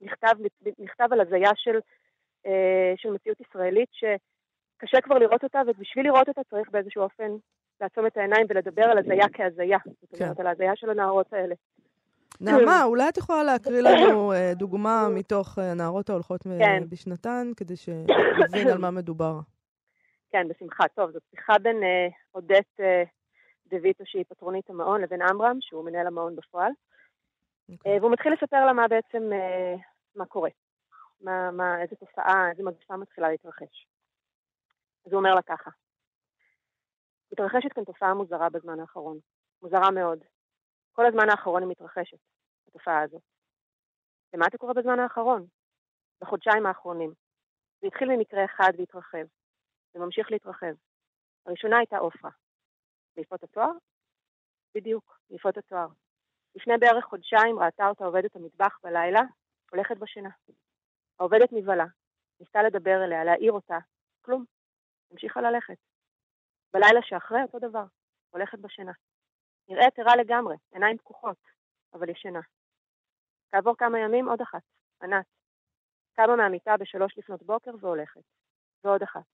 [0.00, 0.34] נכתב,
[0.78, 1.78] נכתב על הזיה של,
[2.46, 7.30] אה, של מציאות ישראלית שקשה כבר לראות אותה, ובשביל לראות אותה צריך באיזשהו אופן
[7.80, 9.78] לעצום את העיניים ולדבר על הזיה כהזיה.
[10.00, 10.24] זאת כן.
[10.24, 11.54] אומרת, על ההזיה של הנערות האלה.
[12.40, 16.82] נעמה, אולי את יכולה להקריא לנו אה, דוגמה מתוך אה, הנערות ההולכות מ- כן.
[16.88, 19.40] בשנתן, כדי שנבין על מה מדובר.
[20.30, 20.88] כן, בשמחה.
[20.88, 23.02] טוב, זאת שיחה בין אה, עודט אה,
[23.66, 26.72] דויטו, שהיא פטרונית המעון, לבין עמרם, שהוא מנהל המעון בפועל.
[27.72, 27.92] אוקיי.
[27.92, 29.74] אה, והוא מתחיל לספר לה מה בעצם, אה,
[30.16, 30.50] מה קורה.
[31.20, 33.86] מה, מה, איזה תופעה, איזה מגפה מתחילה להתרחש.
[35.06, 35.70] אז הוא אומר לה ככה,
[37.32, 39.18] מתרחשת כאן תופעה מוזרה בזמן האחרון.
[39.62, 40.18] מוזרה מאוד.
[40.92, 42.18] כל הזמן האחרון היא מתרחשת,
[42.68, 43.22] התופעה הזאת.
[44.32, 45.46] ומה אתה קורה בזמן האחרון?
[46.20, 47.12] בחודשיים האחרונים.
[47.80, 49.24] זה התחיל ממקרה אחד והתרחב.
[49.92, 50.74] זה ממשיך להתרחב.
[51.46, 52.30] הראשונה הייתה עופרה.
[53.16, 53.72] מיפות התואר?
[54.74, 55.86] בדיוק, מיפות התואר.
[56.54, 59.20] לפני בערך חודשיים ראתה אותה עובדת המטבח בלילה,
[59.70, 60.30] הולכת בשינה.
[61.18, 61.84] העובדת נבהלה,
[62.40, 63.78] ניסתה לדבר אליה, להעיר אותה,
[64.20, 64.44] כלום.
[65.10, 65.76] המשיכה ללכת.
[66.72, 67.84] בלילה שאחרי אותו דבר,
[68.30, 68.92] הולכת בשינה.
[69.68, 71.36] נראית ערה לגמרי, עיניים פקוחות,
[71.92, 72.40] אבל ישנה.
[73.52, 74.62] כעבור כמה ימים עוד אחת,
[75.02, 75.26] ענת.
[76.12, 78.20] קמה מהמיטה בשלוש לפנות בוקר והולכת.
[78.84, 79.24] ועוד אחת.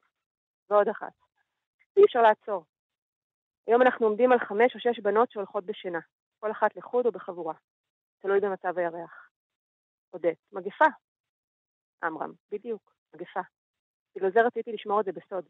[0.71, 1.13] ועוד אחת.
[1.97, 2.65] ואי אפשר לעצור.
[3.67, 5.99] היום אנחנו עומדים על חמש או שש בנות שהולכות בשינה,
[6.41, 7.55] כל אחת לחוד או בחבורה.
[8.19, 9.31] תלוי במצב הירח.
[10.11, 10.85] עודד, מגפה.
[12.03, 13.41] עמרם, בדיוק, מגפה.
[14.17, 15.45] בגלל זה רציתי לשמור את זה בסוד.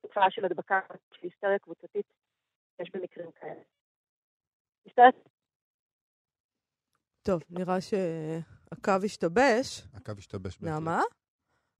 [0.00, 0.80] תופעה של הדבקה
[1.12, 2.06] של היסטריה קבוצתית,
[2.80, 3.60] יש במקרים כאלה.
[7.22, 9.82] טוב, נראה שהקו השתבש.
[9.94, 10.58] הקו השתבש.
[10.58, 10.72] בהחלט.
[10.74, 11.02] נעמה?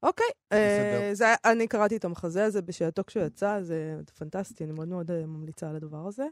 [0.03, 0.27] אוקיי.
[0.53, 5.11] אה, זה אני קראתי את המחזה הזה בשעתו כשהוא יצא, זה פנטסטי, אני מאוד מאוד
[5.11, 6.27] אה, ממליצה על הדבר הזה.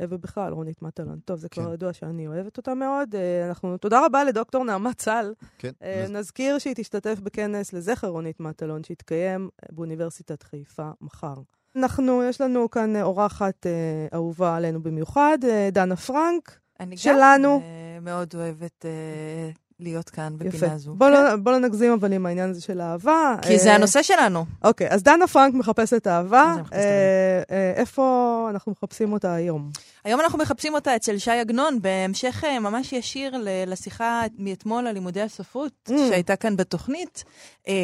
[0.00, 1.20] אה, ובכלל, רונית מטלון.
[1.20, 1.72] טוב, זה כבר כן.
[1.72, 3.14] ידוע שאני אוהבת אותה מאוד.
[3.48, 5.34] אנחנו, תודה רבה לדוקטור נעמה צל.
[5.58, 5.70] כן.
[6.04, 11.34] נז- נזכיר שהיא תשתתף בכנס לזכר רונית מטלון, שיתקיים באוניברסיטת חיפה מחר.
[11.76, 13.72] אנחנו, יש לנו כאן אה, אורחת אה,
[14.14, 16.58] אהובה עלינו במיוחד, אה, דנה פרנק.
[16.80, 17.60] אני שלנו.
[17.60, 20.44] גם אה, מאוד אוהבת אה, להיות כאן יפה.
[20.44, 20.94] בפינה הזו.
[20.94, 21.12] בוא, כן.
[21.12, 23.36] לא, בוא לא נגזים אבל עם העניין הזה של אהבה.
[23.42, 24.44] כי זה אה, הנושא שלנו.
[24.64, 26.54] אוקיי, אז דנה פרנק מחפשת אהבה.
[26.70, 29.70] זה אה, אה, איפה אנחנו מחפשים אותה היום?
[30.04, 34.94] היום אנחנו מחפשים אותה אצל שי עגנון, בהמשך אה, ממש ישיר ל- לשיחה מאתמול על
[34.94, 35.92] לימודי הספרות, Mm.
[36.08, 37.24] שהייתה כאן בתוכנית.
[37.68, 37.74] אה,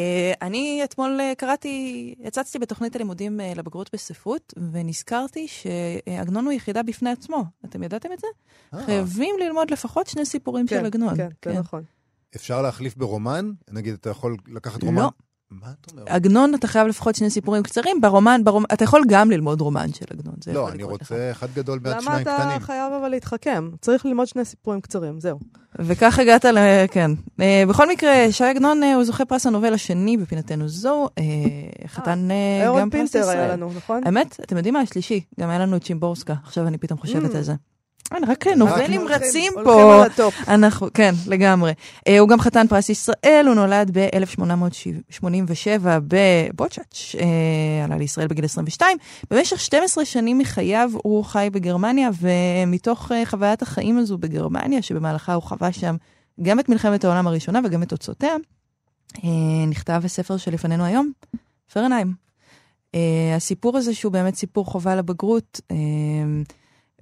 [0.41, 7.43] אני אתמול אה, קראתי, הצצתי בתוכנית הלימודים לבגרות בספרות, ונזכרתי שעגנון הוא יחידה בפני עצמו.
[7.65, 8.27] אתם ידעתם את זה?
[8.73, 11.15] אה, חייבים ללמוד לפחות שני סיפורים של עגנון.
[11.17, 11.83] כן, זה נכון.
[12.35, 13.51] אפשר להחליף ברומן?
[13.71, 15.09] נגיד, אתה יכול לקחת לא.
[15.51, 16.07] מה את אומרת?
[16.07, 18.01] עגנון, אתה חייב לפחות שני סיפורים קצרים.
[18.01, 20.35] ברומן, ברומן, אתה יכול גם ללמוד רומן של עגנון.
[20.53, 21.11] לא, אני לקרות לך.
[21.11, 22.59] רוצה אחד גדול בעד למה שניים אתה קטנים.
[22.59, 23.69] חייב אבל להתחכם?
[23.81, 25.39] צריך ללמוד שני סיפורים קצרים, זהו.
[25.79, 26.57] וכך הגעת ל...
[26.91, 27.11] כן.
[27.41, 31.23] אה, בכל מקרה, שי עגנון אה, הוא זוכה פרס הנובל השני בפינתנו זו, אה,
[31.87, 32.27] חתן
[32.63, 33.51] הרולד גם פרס פינטר היה ישראל.
[33.53, 34.01] לנו, נכון?
[34.05, 34.79] האמת, אתם יודעים מה?
[34.79, 35.21] השלישי.
[35.39, 36.33] גם היה לנו את שימבורסקה.
[36.43, 37.37] עכשיו אני פתאום חושבת Mm.
[37.37, 37.53] על זה.
[38.15, 39.95] אין, רק נובלים הולכים- רצים הולכים פה.
[39.95, 40.35] על הטופ.
[40.47, 41.73] אנחנו, כן, לגמרי.
[42.07, 47.25] אה, הוא גם חתן פרס ישראל, הוא נולד ב-1887 בבוצ'אץ', אה,
[47.85, 48.97] עלה לישראל בגיל 22.
[49.31, 55.43] במשך 12 שנים מחייו הוא חי בגרמניה, ומתוך אה, חוויית החיים הזו בגרמניה, שבמהלכה הוא
[55.43, 55.95] חווה שם
[56.41, 58.35] גם את מלחמת העולם הראשונה וגם את תוצאותיה,
[59.23, 59.29] אה,
[59.67, 61.11] נכתב הספר שלפנינו היום,
[61.73, 62.13] פרנהיים.
[62.95, 62.99] אה,
[63.35, 65.75] הסיפור הזה, שהוא באמת סיפור חובה לבגרות, אה,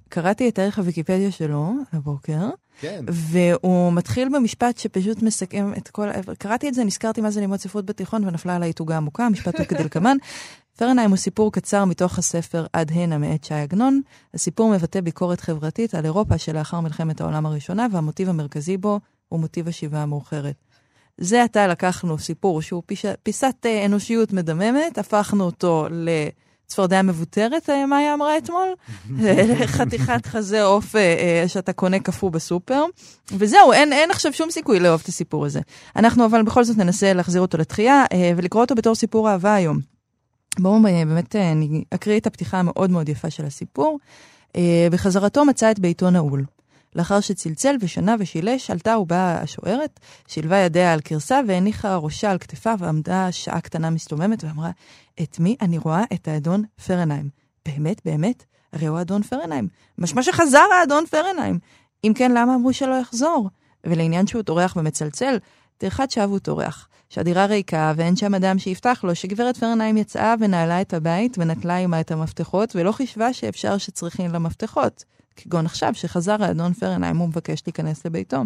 [0.08, 2.48] קראתי את ערך הוויקיפדיה שלו הבוקר,
[2.80, 3.04] כן.
[3.08, 6.08] והוא מתחיל במשפט שפשוט מסכם את כל...
[6.38, 9.66] קראתי את זה, נזכרתי מה זה ללמוד ספרות בתיכון, ונפלה עליי תוגה עמוקה, המשפט הוא
[9.66, 10.16] כדלקמן.
[10.78, 14.00] פרנהיים הוא סיפור קצר מתוך הספר עד הנה מאת שי עגנון.
[14.34, 19.68] הסיפור מבטא ביקורת חברתית על אירופה שלאחר מלחמת העולם הראשונה, והמוטיב המרכזי בו הוא מוטיב
[19.68, 20.54] השיבה המאוחרת.
[21.18, 23.06] זה עתה לקחנו סיפור שהוא פיש...
[23.22, 25.86] פיסת אה, אנושיות מדממת, הפכנו אותו
[26.66, 28.68] לצפרדע מבוטרת, אה, מאיה אמרה אתמול,
[29.76, 32.84] חתיכת חזה עוף אה, אה, שאתה קונה קפוא בסופר,
[33.32, 35.60] וזהו, אין, אין עכשיו שום סיכוי לאהוב את הסיפור הזה.
[35.96, 38.04] אנחנו אבל בכל זאת ננסה להחזיר אותו לתחייה
[38.36, 39.78] ולקרוא אותו בתור סיפור אהבה היום.
[40.58, 43.98] בואו באמת אני אקריא את הפתיחה המאוד מאוד יפה של הסיפור.
[44.90, 46.44] בחזרתו מצא את ביתו נעול.
[46.96, 52.76] לאחר שצלצל ושנה ושילש, עלתה ובאה השוערת, שילבה ידיה על כרסה והניחה ראשה על כתפיו,
[52.78, 54.70] ועמדה שעה קטנה מסתוממת ואמרה,
[55.22, 56.04] את מי אני רואה?
[56.12, 57.28] את האדון פרנהיים.
[57.68, 58.44] באמת, באמת?
[58.72, 59.68] הרי הוא האדון פרנהיים.
[59.98, 61.58] משמע שחזר האדון פרנהיים.
[62.04, 63.50] אם כן, למה אמרו שלא יחזור?
[63.86, 65.38] ולעניין שהוא טורח ומצלצל,
[65.78, 66.88] טרחת שווא הוא טורח.
[67.08, 72.00] שהדירה ריקה ואין שם אדם שיפתח לו, שגברת פרנהיים יצאה ונעלה את הבית ונטלה עימה
[72.00, 75.04] את המפתחות, ולא חישבה שאפשר שצריכים לה מפתחות.
[75.36, 78.42] כגון עכשיו, שחזר האדון פרנהיים, הוא מבקש להיכנס לביתו.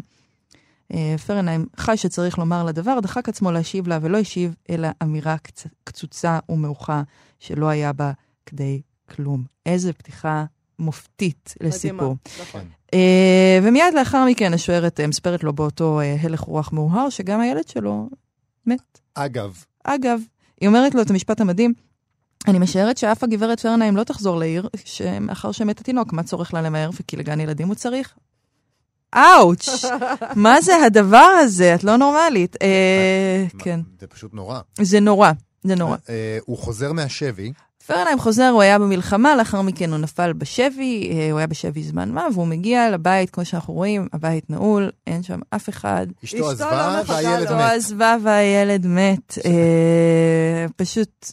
[0.94, 5.66] אה, פרנהיים חי שצריך לומר לדבר, דחק עצמו להשיב לה ולא השיב, אלא אמירה קצ...
[5.84, 7.02] קצוצה ומעוכה
[7.38, 8.12] שלא היה בה
[8.46, 9.44] כדי כלום.
[9.66, 10.44] איזה פתיחה
[10.78, 12.16] מופתית לסיפור.
[12.40, 12.60] נכון.
[12.94, 18.08] אה, ומיד לאחר מכן השוערת אה, מספרת לו באותו הלך רוח מאוהר, שגם הילד שלו
[18.66, 19.00] מת.
[19.14, 20.20] אגב, אגב,
[20.60, 21.74] היא אומרת לו את המשפט המדהים,
[22.48, 26.90] אני משערת שאף הגברת פרנהיים לא תחזור לעיר, שמאחר שמת התינוק, מה צורך לה למהר
[27.00, 28.14] וכי לגן ילדים הוא צריך?
[29.14, 29.68] אאוץ',
[30.36, 31.74] מה זה הדבר הזה?
[31.74, 32.56] את לא נורמלית.
[32.62, 34.60] אה, מה- כן, זה פשוט נורא.
[34.80, 35.30] זה נורא,
[35.64, 35.96] זה נורא.
[36.08, 37.52] אה, הוא חוזר מהשבי,
[37.86, 42.10] פרנהיים חוזר, הוא היה במלחמה, לאחר מכן הוא נפל בשבי, אה, הוא היה בשבי זמן
[42.10, 46.06] מה, והוא מגיע לבית, כמו שאנחנו רואים, הבית נעול, אין שם אף אחד.
[46.24, 47.44] אשתו עזבה לא מחכה והילד לו.
[47.44, 47.72] אשתו מת.
[47.72, 49.38] עזבה והילד מת.
[49.44, 51.32] אה, פשוט...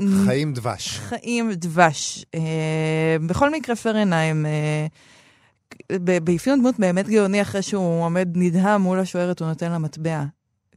[0.00, 0.98] חיים דבש.
[0.98, 2.24] חיים דבש.
[2.34, 4.86] אה, בכל מקרה, פרנהיים, אה,
[5.98, 10.24] באפיון דמות באמת גאוני, אחרי שהוא עומד נדהם מול השוערת, הוא נותן לה מטבע.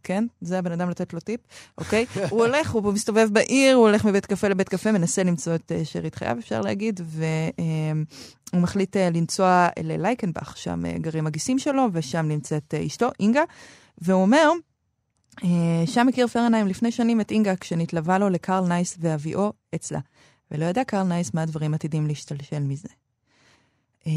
[0.04, 0.25] כן?
[0.41, 1.39] זה הבן אדם לתת לו טיפ,
[1.78, 2.06] אוקיי?
[2.30, 5.86] הוא הולך, הוא מסתובב בעיר, הוא הולך מבית קפה לבית קפה, מנסה למצוא את אה,
[5.86, 13.10] שארית חייו, אפשר להגיד, והוא מחליט לנסוע ללייקנבך, שם גרים הגיסים שלו, ושם נמצאת אשתו,
[13.19, 13.43] אינגה,
[13.97, 14.49] והוא אומר,
[15.86, 20.00] שם הכיר פרנהיים לפני שנים את אינגה כשנתלווה לו לקרל נייס והביאו אצלה.
[20.52, 22.89] ולא ידע קרל נייס מה הדברים עתידים להשתלשל מזה.
[24.08, 24.12] אה,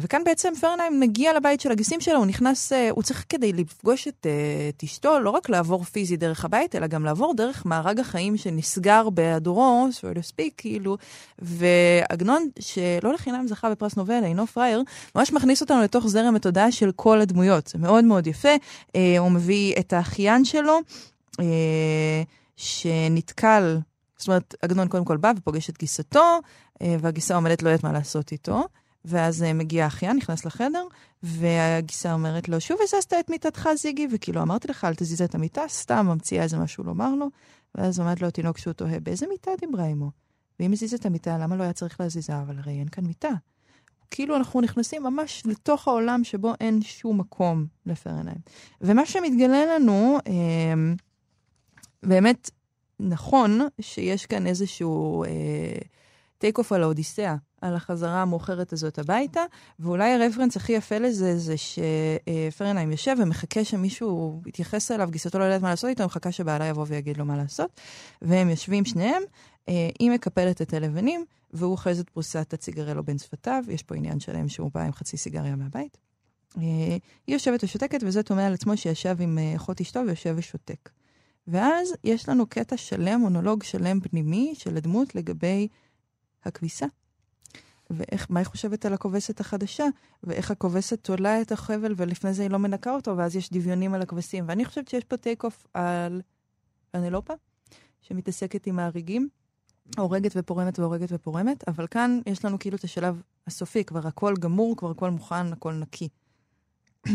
[0.00, 4.08] וכאן בעצם פרנהיים מגיע לבית של הגיסים שלו, הוא נכנס, אה, הוא צריך כדי לפגוש
[4.08, 8.00] את, אה, את אשתו, לא רק לעבור פיזית דרך הבית, אלא גם לעבור דרך מארג
[8.00, 10.96] החיים שנסגר בהיעדורו, so to speak, כאילו,
[11.38, 14.82] ועגנון, שלא לחינם זכה בפרס נובל, אינו פראייר,
[15.14, 17.66] ממש מכניס אותנו לתוך זרם התודעה של כל הדמויות.
[17.66, 18.54] זה מאוד מאוד יפה.
[19.18, 20.80] הוא מביא את האחיין שלו,
[22.56, 23.78] שנתקל,
[24.16, 26.38] זאת אומרת, עגנון קודם כל בא ופוגש את גיסתו,
[26.80, 28.62] והגיסה עומדת לא יודעת מה לעשות איתו.
[29.04, 30.86] ואז אה, מגיע האחיין, נכנס לחדר,
[31.22, 34.08] והגיסה אומרת לו, שוב הזזת את מיטתך, זיגי?
[34.12, 37.26] וכאילו, אמרתי לך, אל תזיז את המיטה, סתם ממציאה איזה משהו לומר לו.
[37.74, 40.10] ואז עומד לו התינוק שהוא תוהה, באיזה מיטה דיברה עמו?
[40.60, 42.40] ואם הזיז את המיטה, למה לא היה צריך להזיזה?
[42.42, 43.32] אבל הרי אין כאן מיטה.
[44.10, 48.38] כאילו אנחנו נכנסים ממש לתוך העולם שבו אין שום מקום לפרנהיים.
[48.80, 50.92] ומה שמתגלה לנו, אה,
[52.02, 52.50] באמת
[53.00, 55.24] נכון שיש כאן איזשהו
[56.38, 59.40] טייק אוף על האודיסאה, על החזרה המאוחרת הזאת הביתה,
[59.78, 65.62] ואולי הרפרנס הכי יפה לזה זה שפרנהיים יושב ומחכה שמישהו יתייחס אליו, גיסתו לא יודעת
[65.62, 67.80] מה לעשות איתו, מחכה שבעלה יבוא ויגיד לו מה לעשות,
[68.22, 69.22] והם יושבים שניהם,
[69.68, 74.20] אה, היא מקפלת את הלבנים, והוא אוחז את פרוסת הציגרלו בין שפתיו, יש פה עניין
[74.20, 75.98] שלם שהוא בא עם חצי סיגריה מהבית.
[76.56, 76.62] אה,
[77.26, 80.90] היא יושבת ושותקת, וזה תומע על עצמו שישב עם אה, אחות אשתו ויושב ושותק.
[81.46, 85.68] ואז יש לנו קטע שלם, מונולוג שלם פנימי של הדמות לגבי
[86.44, 86.86] הכביסה.
[87.90, 89.84] ואיך, מה היא חושבת על הכובסת החדשה,
[90.22, 94.02] ואיך הכובסת תולה את החבל ולפני זה היא לא מנקה אותו, ואז יש דמיונים על
[94.02, 94.44] הכבשים.
[94.48, 96.22] ואני חושבת שיש פה טייק אוף על
[96.90, 97.34] פנלופה,
[98.02, 99.28] שמתעסקת עם ההריגים,
[99.98, 104.76] הורגת ופורמת והורגת ופורמת, אבל כאן יש לנו כאילו את השלב הסופי, כבר הכל גמור,
[104.76, 106.08] כבר הכל מוכן, הכל נקי.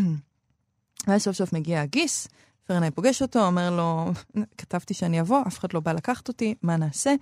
[1.06, 2.28] ואז סוף סוף מגיע הגיס,
[2.64, 4.10] פרנאי פוגש אותו, אומר לו,
[4.58, 7.14] כתבתי שאני אבוא, אף אחד לא בא לקחת אותי, מה נעשה?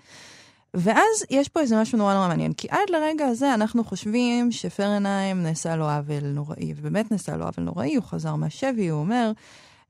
[0.75, 5.43] ואז יש פה איזה משהו נורא נורא מעניין, כי עד לרגע הזה אנחנו חושבים שפרנהיים
[5.43, 9.33] נעשה לו עוול נוראי, ובאמת נעשה לו עוול נוראי, הוא חזר מהשבי, הוא אומר,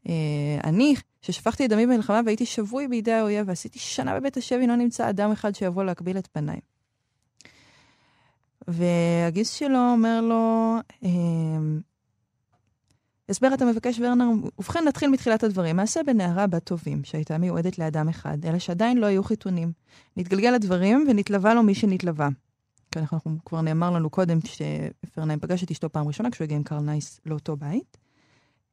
[0.08, 0.14] אה,
[0.64, 5.10] אני, ששפכתי את דמי במלחמה והייתי שבוי בידי האויב, ועשיתי שנה בבית השבי, לא נמצא
[5.10, 6.60] אדם אחד שיבוא להקביל את פניי.
[8.68, 11.10] והגיס שלו אומר לו, אה,
[13.28, 14.26] הסבר אתה מבקש, ורנר,
[14.58, 15.76] ובכן נתחיל מתחילת הדברים.
[15.76, 19.72] מעשה בנערה בת טובים, שהייתה מיועדת לאדם אחד, אלא שעדיין לא היו חיתונים.
[20.16, 22.28] נתגלגל לדברים ונתלווה לו מי שנתלווה.
[22.90, 26.62] כי אנחנו כבר נאמר לנו קודם שפרנהיים פגש את אשתו פעם ראשונה כשהוא הגיע עם
[26.62, 27.98] קרל נייס לאותו בית.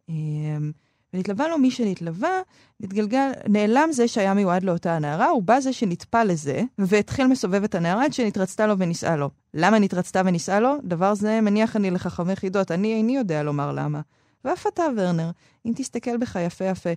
[0.10, 0.72] אמ,
[1.14, 2.42] ונתלווה לו מי שנתלווה,
[2.80, 8.06] נתגלגל, נעלם זה שהיה מיועד לאותה הנערה, ובא זה שנטפל לזה, והתחיל מסובב את הנערה
[8.06, 9.30] עד שנתרצתה לו ונישאה לו.
[9.54, 10.76] למה נתרצתה ונישאה לו?
[10.84, 14.02] דבר זה מניח אני לחכמי חידות, אני איני יודע לומר למה.
[14.46, 15.32] ואף אתה, ורנר,
[15.66, 16.90] אם תסתכל בך יפה יפה,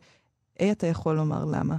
[0.61, 1.77] אי אתה יכול לומר למה.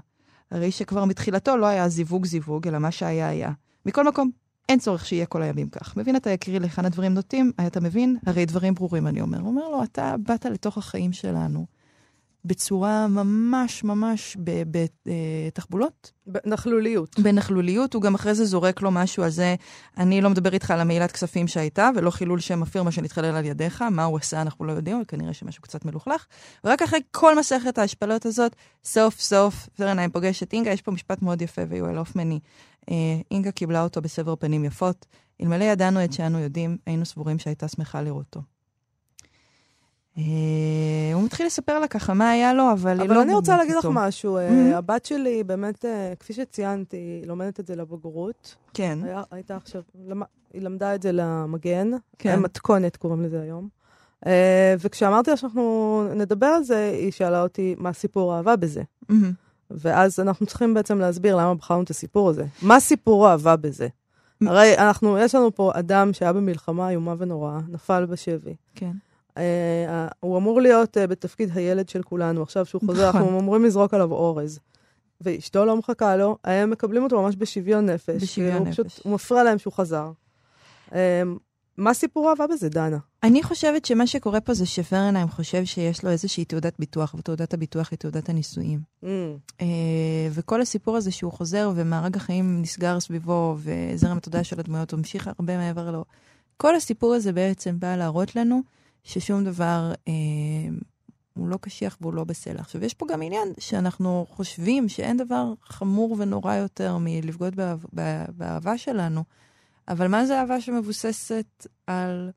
[0.51, 3.51] הרי שכבר מתחילתו לא היה זיווג זיווג, אלא מה שהיה היה.
[3.85, 4.31] מכל מקום,
[4.69, 5.97] אין צורך שיהיה כל הימים כך.
[5.97, 7.51] מבין אתה יקריא לכאן הדברים נוטים?
[7.67, 8.17] אתה מבין?
[8.25, 9.39] הרי דברים ברורים, אני אומר.
[9.39, 11.65] אומר לו, אתה באת לתוך החיים שלנו
[12.45, 14.37] בצורה ממש ממש
[15.07, 16.11] בתחבולות.
[16.45, 17.19] נכלוליות.
[17.19, 19.55] בנכלוליות, הוא גם אחרי זה זורק לו משהו על זה,
[19.97, 23.81] אני לא מדבר איתך על המעילת כספים שהייתה, ולא חילול שם הפירמה שנתחלל על ידיך,
[23.81, 26.25] מה הוא עשה אנחנו לא יודעים, אבל כנראה שמשהו קצת מלוכלך.
[26.63, 31.21] ורק אחרי כל מסכת ההשפלות הזאת, סוף סוף פרנהיים פוגש את אינגה, יש פה משפט
[31.21, 32.39] מאוד יפה ויואל הופמני.
[32.91, 32.95] אה,
[33.31, 35.05] אינגה קיבלה אותו בסבר פנים יפות.
[35.41, 38.41] אלמלא ידענו את שאנו יודעים, היינו סבורים שהייתה שמחה לראותו.
[40.19, 43.21] אה, הוא מתחיל לספר לה ככה מה היה לו, אבל היא אבל לא...
[43.21, 43.87] אני רוצה להגיד לך.
[43.91, 44.37] משהו.
[44.37, 44.77] אה.
[44.77, 48.55] הבת שלי, באמת, אה, כפי שציינתי, היא לומדת את זה לבגרות.
[48.73, 48.99] כן,
[49.31, 49.81] הייתה עכשיו,
[50.53, 51.91] היא למדה את זה למגן.
[52.19, 52.39] כן.
[52.39, 53.67] מתכונת קוראים לזה היום.
[54.79, 58.81] וכשאמרתי לה שאנחנו נדבר על זה, היא שאלה אותי מה סיפור האהבה בזה.
[59.71, 62.45] ואז אנחנו צריכים בעצם להסביר למה בחרנו את הסיפור הזה.
[62.61, 63.87] מה סיפור האהבה בזה?
[64.41, 68.55] הרי אנחנו, יש לנו פה אדם שהיה במלחמה איומה ונוראה, נפל בשבי.
[68.75, 68.91] כן.
[69.39, 72.43] אה, הוא אמור להיות אה, בתפקיד הילד של כולנו.
[72.43, 73.21] עכשיו שהוא חוזר, נכון.
[73.21, 74.59] אנחנו אמורים לזרוק עליו אורז.
[75.21, 78.23] ואשתו לא מחכה לו, הם מקבלים אותו ממש בשוויון נפש.
[78.23, 78.99] בשוויון הוא פשוט, נפש.
[79.03, 80.11] הוא מפריע להם שהוא חזר.
[80.93, 81.23] אה,
[81.77, 82.97] מה סיפור האהבה בזה, דנה?
[83.23, 87.87] אני חושבת שמה שקורה פה זה שפרנהיים חושב שיש לו איזושהי תעודת ביטוח, ותעודת הביטוח
[87.91, 88.79] היא תעודת הנישואים.
[89.03, 89.07] Mm,
[89.61, 89.67] אה,
[90.31, 95.57] וכל הסיפור הזה שהוא חוזר ומארג החיים נסגר סביבו, וזרם התודעה של הדמויות ממשיך הרבה
[95.57, 96.05] מעבר לו.
[96.57, 98.61] כל הסיפור הזה בעצם בא להראות לנו
[99.03, 100.13] ששום דבר אה,
[101.33, 102.59] הוא לא קשיח והוא לא בסלע.
[102.59, 108.25] עכשיו, יש פה גם עניין שאנחנו חושבים שאין דבר חמור ונורא יותר מלבגוד באהב, בא-
[108.37, 109.23] באהבה שלנו,
[109.87, 112.31] אבל מה זה אהבה שמבוססת על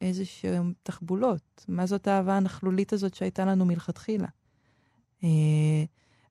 [0.00, 1.64] איזשהן תחבולות?
[1.68, 4.28] מה זאת האהבה הנכלולית הזאת שהייתה לנו מלכתחילה?
[5.24, 5.28] אה,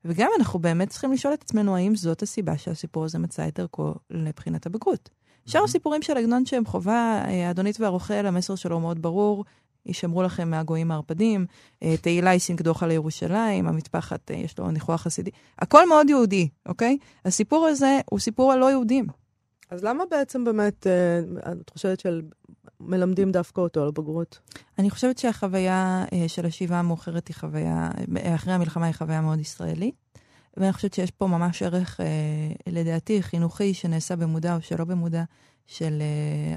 [0.05, 3.93] וגם אנחנו באמת צריכים לשאול את עצמנו האם זאת הסיבה שהסיפור הזה מצא את דרכו
[4.09, 5.09] לבחינת הבגרות.
[5.45, 9.45] שאר הסיפורים של עגנון שהם חובה, אה, האדונית והרוכל, המסר שלו מאוד ברור,
[9.85, 11.45] יישמרו לכם מהגויים הערפדים,
[11.83, 16.97] אה, תהילה היא סינקדוחה לירושלים, המטפחת, אה, יש לו ניחוח חסידי, הכל מאוד יהודי, אוקיי?
[17.25, 19.05] הסיפור הזה הוא סיפור הלא יהודים.
[19.69, 21.19] אז למה בעצם באמת, אה,
[21.61, 22.03] את חושבת
[22.79, 24.39] שמלמדים דווקא אותו על הבגרות?
[24.79, 27.89] אני חושבת שהחוויה של השיבה המאוחרת היא חוויה,
[28.35, 29.95] אחרי המלחמה היא חוויה מאוד ישראלית.
[30.57, 31.99] ואני חושבת שיש פה ממש ערך,
[32.67, 35.23] לדעתי, חינוכי, שנעשה במודע או שלא במודע,
[35.65, 36.01] של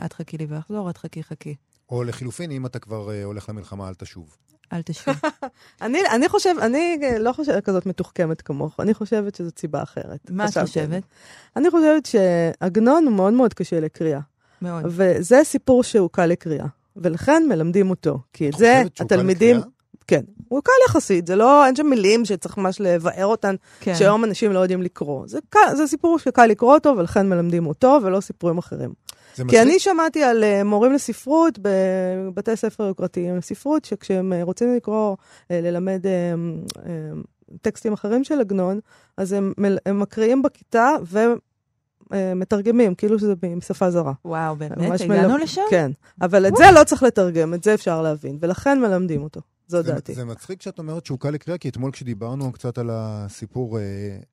[0.04, 1.54] את חכי לי ואחזור, את חכי חכי.
[1.90, 4.37] או לחילופין, אם אתה כבר אה, הולך למלחמה, אל תשוב.
[4.73, 5.12] אל תשבי.
[5.83, 10.31] אני, אני חושב, אני לא חושבת כזאת מתוחכמת כמוך, אני חושבת שזאת סיבה אחרת.
[10.31, 11.03] מה את חושבת?
[11.57, 14.20] אני חושבת שעגנון הוא מאוד מאוד קשה לקריאה,
[14.62, 14.83] מאוד.
[14.87, 16.66] וזה סיפור שהוא קל לקריאה,
[16.97, 19.57] ולכן מלמדים אותו, כי את את זה חושבת שהוא קל התלמידים...
[19.57, 19.75] לקריאה?
[20.07, 23.94] כן, הוא קל יחסית, זה לא, אין שם מילים שצריך ממש לבאר אותן, כן.
[23.94, 25.27] שהיום אנשים לא יודעים לקרוא.
[25.27, 28.92] זה, קל, זה סיפור שקל לקרוא אותו, ולכן מלמדים אותו, ולא סיפורים אחרים.
[29.49, 29.62] כי.
[29.62, 35.47] אני שמעתי על uh, מורים לספרות בבתי ספר יוקרתיים לספרות, שכשהם uh, רוצים לקרוא, uh,
[35.51, 36.81] ללמד uh, uh,
[37.62, 38.81] טקסטים אחרים של עגנון,
[39.16, 39.53] אז הם,
[39.87, 40.90] הם מקריאים בכיתה
[42.11, 44.12] ומתרגמים, כאילו שזה משפה זרה.
[44.25, 45.01] וואו, באמת?
[45.01, 45.62] הגענו מלמד- לשם?
[45.70, 49.40] כן, אבל את זה לא צריך לתרגם, את זה אפשר להבין, ולכן מלמדים אותו.
[49.68, 50.14] זו זה, דעתי.
[50.14, 53.83] זה מצחיק שאת אומרת שהוא קל לקריאה, כי אתמול כשדיברנו קצת על הסיפור אה,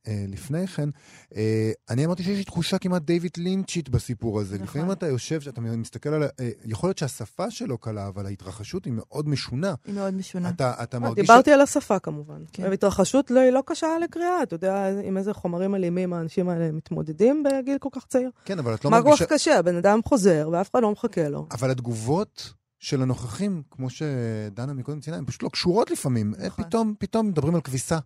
[0.07, 0.89] אה, לפני כן,
[1.35, 4.55] אה, אני אמרתי שיש לי תחושה כמעט דיוויד לינצ'ית בסיפור הזה.
[4.55, 4.67] נכון.
[4.67, 6.23] לפעמים אתה יושב, אתה מסתכל על...
[6.23, 9.73] ה- אה, יכול להיות שהשפה שלו קלה, אבל ההתרחשות היא מאוד משונה.
[9.85, 10.49] היא מאוד משונה.
[10.49, 11.21] אתה, אתה אה, מרגיש...
[11.27, 12.41] דיברתי על השפה כמובן.
[12.53, 12.71] כן.
[12.73, 17.43] התרחשות לא, היא לא קשה לקריאה, אתה יודע עם איזה חומרים אלימים האנשים האלה מתמודדים
[17.43, 18.29] בגיל כל כך צעיר.
[18.45, 19.25] כן, אבל את לא מה כל מרגישה...
[19.25, 19.59] כך קשה?
[19.59, 21.47] הבן אדם חוזר ואף אחד לא מחכה לו.
[21.51, 26.33] אבל התגובות של הנוכחים, כמו שדנה מקודם ציינה, הן פשוט לא קשורות לפעמים.
[26.39, 26.65] אה, נכון.
[26.65, 27.99] פתאום, פתאום מדברים על כביסה.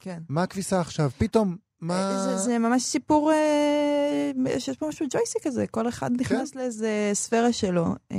[0.00, 0.22] כן.
[0.28, 1.10] מה הכביסה עכשיו?
[1.18, 2.24] פתאום, מה...
[2.24, 7.52] זה, זה ממש סיפור, אה, שיש פה משהו ג'ויסי כזה, כל אחד נכנס לאיזה ספירה
[7.52, 7.94] שלו.
[8.12, 8.16] אה,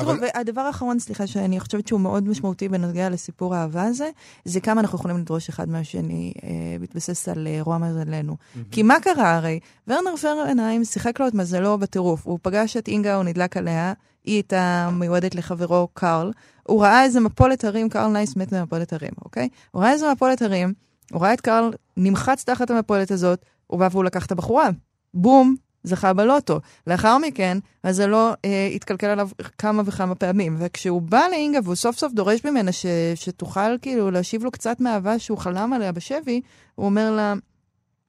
[0.00, 4.10] תראו, אבל- והדבר האחרון, סליחה, שאני חושבת שהוא מאוד משמעותי בנוגע לסיפור האהבה הזה,
[4.44, 6.48] זה כמה אנחנו יכולים לדרוש אחד מהשני, אה,
[6.80, 8.36] בהתבסס על אה, רוע מזלנו.
[8.70, 9.60] כי מה קרה הרי?
[9.88, 12.26] ורנר פרנהיים שיחק לו את מזלו בטירוף.
[12.26, 13.92] הוא פגש את אינגה, הוא נדלק עליה,
[14.24, 16.32] היא הייתה מיועדת לחברו קארל.
[16.62, 19.48] הוא ראה איזה מפולת הרים, קארל נייס מת ממפולת הרים, אוקיי?
[19.70, 20.72] הוא ראה איזה מפולת הרים,
[21.12, 24.68] הוא ראה את קארל נמחץ תחת המפולת הזאת, הוא בא והוא לקח את הבחורה.
[25.14, 25.54] בום,
[25.88, 26.60] זכה בלוטו.
[26.86, 30.56] לאחר מכן, אז זה לא אה, התקלקל עליו כמה וכמה פעמים.
[30.58, 35.18] וכשהוא בא לאינגה והוא סוף סוף דורש ממנה ש, שתוכל כאילו להשיב לו קצת מהאהבה
[35.18, 36.40] שהוא חלם עליה בשבי,
[36.74, 37.34] הוא אומר לה,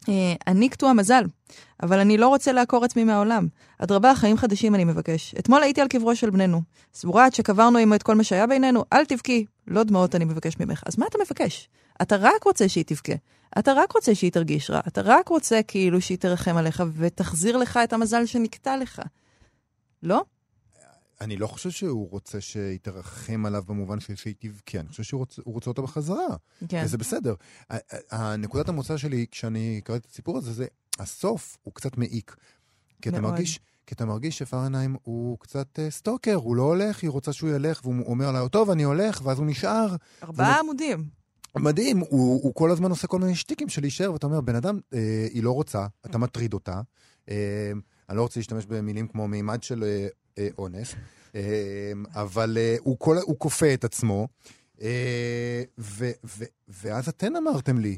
[0.09, 1.23] אה, אני קטוע מזל,
[1.83, 3.47] אבל אני לא רוצה לעקור עצמי מהעולם.
[3.79, 5.35] אדרבה, חיים חדשים אני מבקש.
[5.39, 6.61] אתמול הייתי על קברו של בננו.
[6.93, 9.45] סבורה עד שקברנו עמו את כל מה שהיה בינינו, אל תבכי.
[9.69, 10.83] לא דמעות אני מבקש ממך.
[10.85, 11.69] אז מה אתה מבקש?
[12.01, 13.13] אתה רק רוצה שהיא תבכה.
[13.59, 14.79] אתה רק רוצה שהיא תרגיש רע.
[14.87, 19.01] אתה רק רוצה כאילו שהיא תרחם עליך ותחזיר לך את המזל שנקטע לך.
[20.03, 20.23] לא?
[21.21, 25.19] אני לא חושב שהוא רוצה שהיא תרחם עליו במובן של שהיא תבכה, אני חושב שהוא
[25.19, 26.27] רוצה, הוא רוצה אותה בחזרה,
[26.69, 26.81] כן.
[26.85, 27.35] וזה בסדר.
[28.11, 30.65] הנקודת המוצא שלי כשאני קראתי את הסיפור הזה, זה
[30.99, 32.35] הסוף הוא קצת מעיק.
[33.01, 33.21] כי אתה.
[33.21, 33.59] מרגיש,
[33.89, 37.81] כי אתה מרגיש שפרנהיים הוא קצת אה, סטוקר, הוא לא הולך, היא רוצה שהוא ילך,
[37.83, 39.95] והוא אומר לה, טוב, אני הולך, ואז הוא נשאר.
[40.23, 41.05] ארבעה עמודים.
[41.57, 42.09] מדהים, הוא,
[42.43, 44.99] הוא כל הזמן עושה כל מיני שטיקים של להישאר, ואתה אומר, בן אדם, אה,
[45.33, 46.81] היא לא רוצה, אתה מטריד אותה.
[47.29, 47.71] אה,
[48.09, 50.95] אני לא רוצה להשתמש במילים כמו מימד של אה, אה, אונס.
[51.35, 51.41] אה,
[52.15, 54.27] אבל אה, הוא כל- הוא כופה את עצמו.
[54.81, 57.97] אה, ו- ו- ואז אתן אמרתם לי,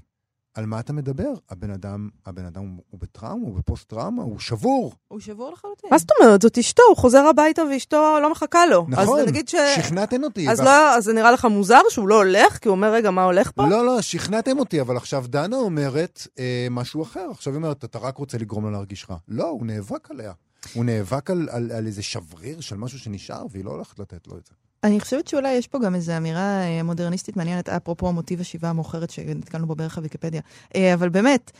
[0.53, 1.33] על מה אתה מדבר?
[1.49, 4.93] הבן אדם, הבן אדם הוא- בטראומה, הוא בפוסט-טראומה, הוא שבור.
[5.07, 5.89] הוא שבור לחלוטין.
[5.91, 6.41] מה זאת אומרת?
[6.41, 8.85] זאת אשתו, הוא חוזר הביתה ואשתו לא מחכה לו.
[8.89, 9.55] נכון, אז נגיד ש...
[9.75, 10.49] שכנעתם אותי.
[10.49, 12.57] אז וה- לא, אז זה נראה לך מוזר שהוא לא הולך?
[12.57, 13.65] כי הוא אומר, רגע, מה הולך פה?
[13.67, 17.27] לא, לא, שכנעתם אותי, אבל עכשיו דנה אומרת אה, משהו אחר.
[17.31, 19.17] עכשיו היא אומרת, אתה רק רוצה לגרום לה להרגיש רע.
[19.27, 20.33] לא, הוא נאבק עליה.
[20.73, 24.37] הוא נאבק על, על, על איזה שבריר של משהו שנשאר, והיא לא הולכת לתת לו
[24.37, 24.53] את זה.
[24.83, 29.09] אני חושבת שאולי יש פה גם איזו אמירה אה, מודרניסטית מעניינת, אפרופו המוטיב השיבה המאוחרת
[29.09, 30.41] שנתקלנו בו בערך הוויקיפדיה.
[30.75, 31.51] אה, אבל באמת,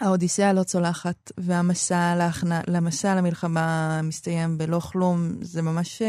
[0.00, 6.08] שהאודיסאה לא צולחת, והמסע להכנה, למסע למלחמה מסתיים בלא כלום, זה ממש אה,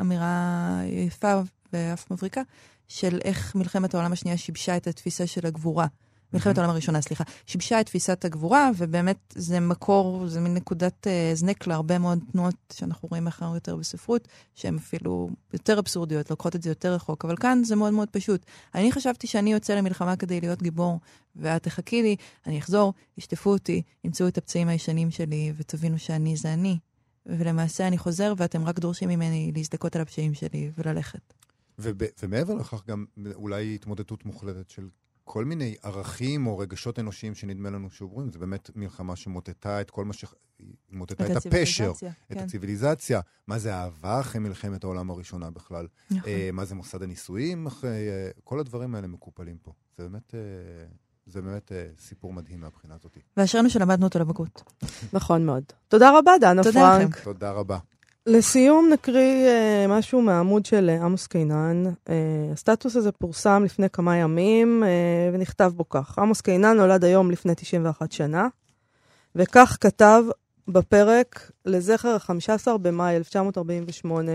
[0.00, 1.40] אמירה יפה
[1.72, 2.42] ואף מבריקה,
[2.88, 5.86] של איך מלחמת העולם השנייה שיבשה את התפיסה של הגבורה.
[6.32, 11.30] מלחמת העולם הראשונה, סליחה, שיבשה את תפיסת הגבורה, ובאמת זה מקור, זה מין נקודת אה,
[11.32, 16.62] הזנק להרבה מאוד תנועות שאנחנו רואים מאחר יותר בספרות, שהן אפילו יותר אבסורדיות, לוקחות את
[16.62, 18.46] זה יותר רחוק, אבל כאן זה מאוד מאוד פשוט.
[18.74, 21.00] אני חשבתי שאני יוצא למלחמה כדי להיות גיבור,
[21.36, 22.16] ואת תחכי לי,
[22.46, 26.78] אני אחזור, ישטפו אותי, ימצאו את הפצעים הישנים שלי, ותבינו שאני זה אני.
[27.26, 31.32] ולמעשה אני חוזר, ואתם רק דורשים ממני להזדכות על הפשעים שלי וללכת.
[31.78, 33.04] וב, ומעבר לכך גם
[33.34, 34.88] אולי התמודדות מוחלטת של
[35.28, 38.32] כל מיני ערכים או רגשות אנושיים שנדמה לנו שעוברים.
[38.32, 40.24] זה באמת מלחמה שמוטטה את כל מה ש...
[40.90, 42.44] מוטטה את, הפשר, הציוויליזציה, את כן.
[42.44, 43.20] הציוויליזציה.
[43.46, 45.86] מה זה אהבה אחרי מלחמת העולם הראשונה בכלל?
[46.10, 46.30] נכון.
[46.32, 48.08] אה, מה זה מוסד הנישואים אחרי...
[48.08, 49.72] אה, כל הדברים האלה מקופלים פה.
[49.96, 50.40] זה באמת, אה,
[51.26, 53.18] זה באמת אה, סיפור מדהים מהבחינה הזאת.
[53.36, 54.62] ואשרינו שלמדנו אותו לבגרות.
[55.12, 55.64] נכון מאוד.
[55.88, 57.14] תודה רבה, דנה תודה פרנק.
[57.14, 57.24] לכם.
[57.24, 57.78] תודה רבה.
[58.26, 61.84] לסיום נקריא אה, משהו מהעמוד של אה, עמוס קינן.
[62.08, 62.14] אה,
[62.52, 64.88] הסטטוס הזה פורסם לפני כמה ימים אה,
[65.32, 68.48] ונכתב בו כך: עמוס קינן נולד היום לפני 91 שנה,
[69.34, 70.24] וכך כתב
[70.68, 74.32] בפרק לזכר ה-15 במאי 1948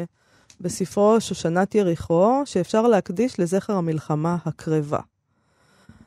[0.61, 4.99] בספרו שושנת יריחו, שאפשר להקדיש לזכר המלחמה הקרבה.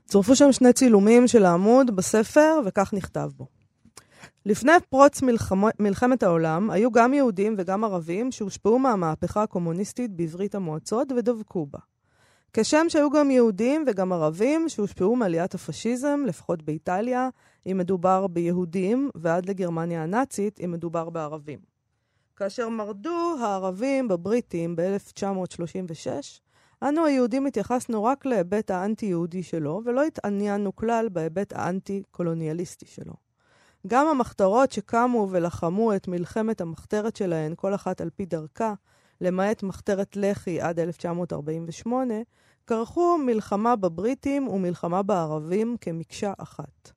[0.06, 3.53] צורפו שם שני צילומים של העמוד בספר, וכך נכתב בו.
[4.46, 11.12] לפני פרוץ מלחמו, מלחמת העולם, היו גם יהודים וגם ערבים שהושפעו מהמהפכה הקומוניסטית בברית המועצות
[11.12, 11.78] ודבקו בה.
[12.52, 17.28] כשם שהיו גם יהודים וגם ערבים שהושפעו מעליית הפשיזם, לפחות באיטליה,
[17.66, 21.58] אם מדובר ביהודים, ועד לגרמניה הנאצית, אם מדובר בערבים.
[22.36, 26.08] כאשר מרדו הערבים בבריטים ב-1936,
[26.82, 33.14] אנו היהודים התייחסנו רק להיבט האנטי-יהודי שלו, ולא התעניינו כלל בהיבט האנטי-קולוניאליסטי שלו.
[33.86, 38.74] גם המחתרות שקמו ולחמו את מלחמת המחתרת שלהן, כל אחת על פי דרכה,
[39.20, 42.14] למעט מחתרת לח"י עד 1948,
[42.66, 46.92] כרכו מלחמה בבריטים ומלחמה בערבים כמקשה אחת.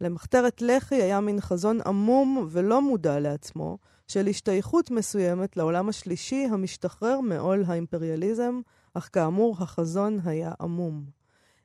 [0.00, 3.78] למחתרת לח"י היה מין חזון עמום ולא מודע לעצמו,
[4.08, 8.60] של השתייכות מסוימת לעולם השלישי המשתחרר מעול האימפריאליזם,
[8.94, 11.04] אך כאמור החזון היה עמום.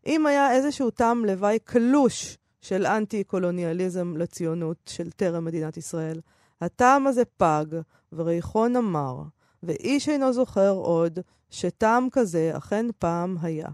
[0.06, 6.20] אם היה איזשהו טעם לוואי קלוש של אנטי-קולוניאליזם לציונות של טרם מדינת ישראל,
[6.62, 7.66] הטעם הזה פג,
[8.14, 9.22] וריחון אמר,
[9.64, 13.68] ואיש אינו זוכר עוד שטעם כזה אכן פעם היה.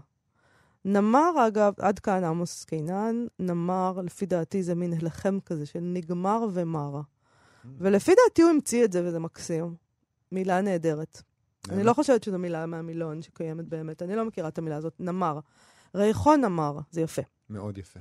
[0.84, 6.46] נמר, אגב, עד כאן עמוס קינן, נמר, לפי דעתי זה מין הלחם כזה של נגמר
[6.52, 7.00] ומר.
[7.78, 9.74] ולפי דעתי הוא המציא את זה וזה מקסים.
[10.32, 11.22] מילה נהדרת.
[11.70, 15.40] אני לא חושבת שזו מילה מהמילון שקיימת באמת, אני לא מכירה את המילה הזאת, נמר.
[15.94, 17.22] ריחון נמר, זה יפה.
[17.50, 18.00] מאוד יפה.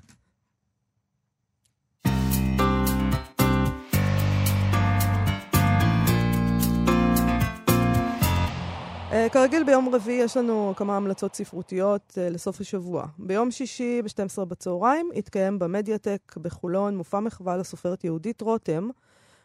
[9.29, 13.05] כרגיל ביום רביעי יש לנו כמה המלצות ספרותיות uh, לסוף השבוע.
[13.19, 18.89] ביום שישי ב-12 בצהריים יתקיים במדיאטק בחולון מופע מחווה לסופרת יהודית רותם,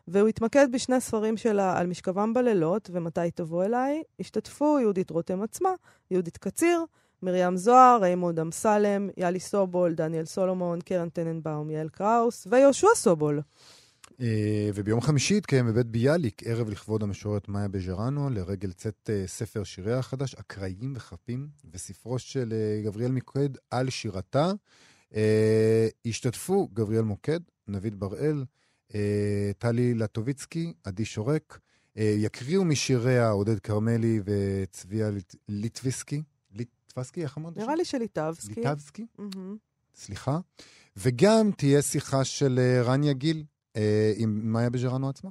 [0.08, 4.02] והוא יתמקד בשני ספרים שלה על משכבם בלילות ומתי תבוא אליי.
[4.20, 5.70] השתתפו יהודית רותם עצמה,
[6.10, 6.84] יהודית קציר,
[7.22, 13.40] מרים זוהר, ריימונד אמסלם, יאלי סובול, דניאל סולומון, קרן טננבאום, יעל קראוס ויהושע סובול.
[14.20, 14.26] אה,
[14.74, 19.98] וביום חמישי התקיים בבית ביאליק ערב לכבוד המשוררת מאיה בז'רנו לרגל צאת אה, ספר שיריה
[19.98, 24.52] החדש, אקראיים וחפים, וספרו של אה, גבריאל מוקד על שירתה.
[26.06, 28.44] השתתפו גבריאל מוקד, נביד בראל,
[29.58, 31.58] טלי לטוביצקי, עדי שורק.
[31.96, 36.22] יקריאו משיריה עודד כרמלי וצביה ליט- ליטביסקי.
[36.52, 37.56] ליטבסקי, איך אמרת?
[37.56, 38.54] נראה לי שליטבסקי.
[38.56, 39.06] ליטבסקי.
[39.94, 40.38] סליחה.
[40.96, 43.44] וגם תהיה שיחה של רניה גיל
[44.16, 45.30] עם מאיה בז'רנו עצמה.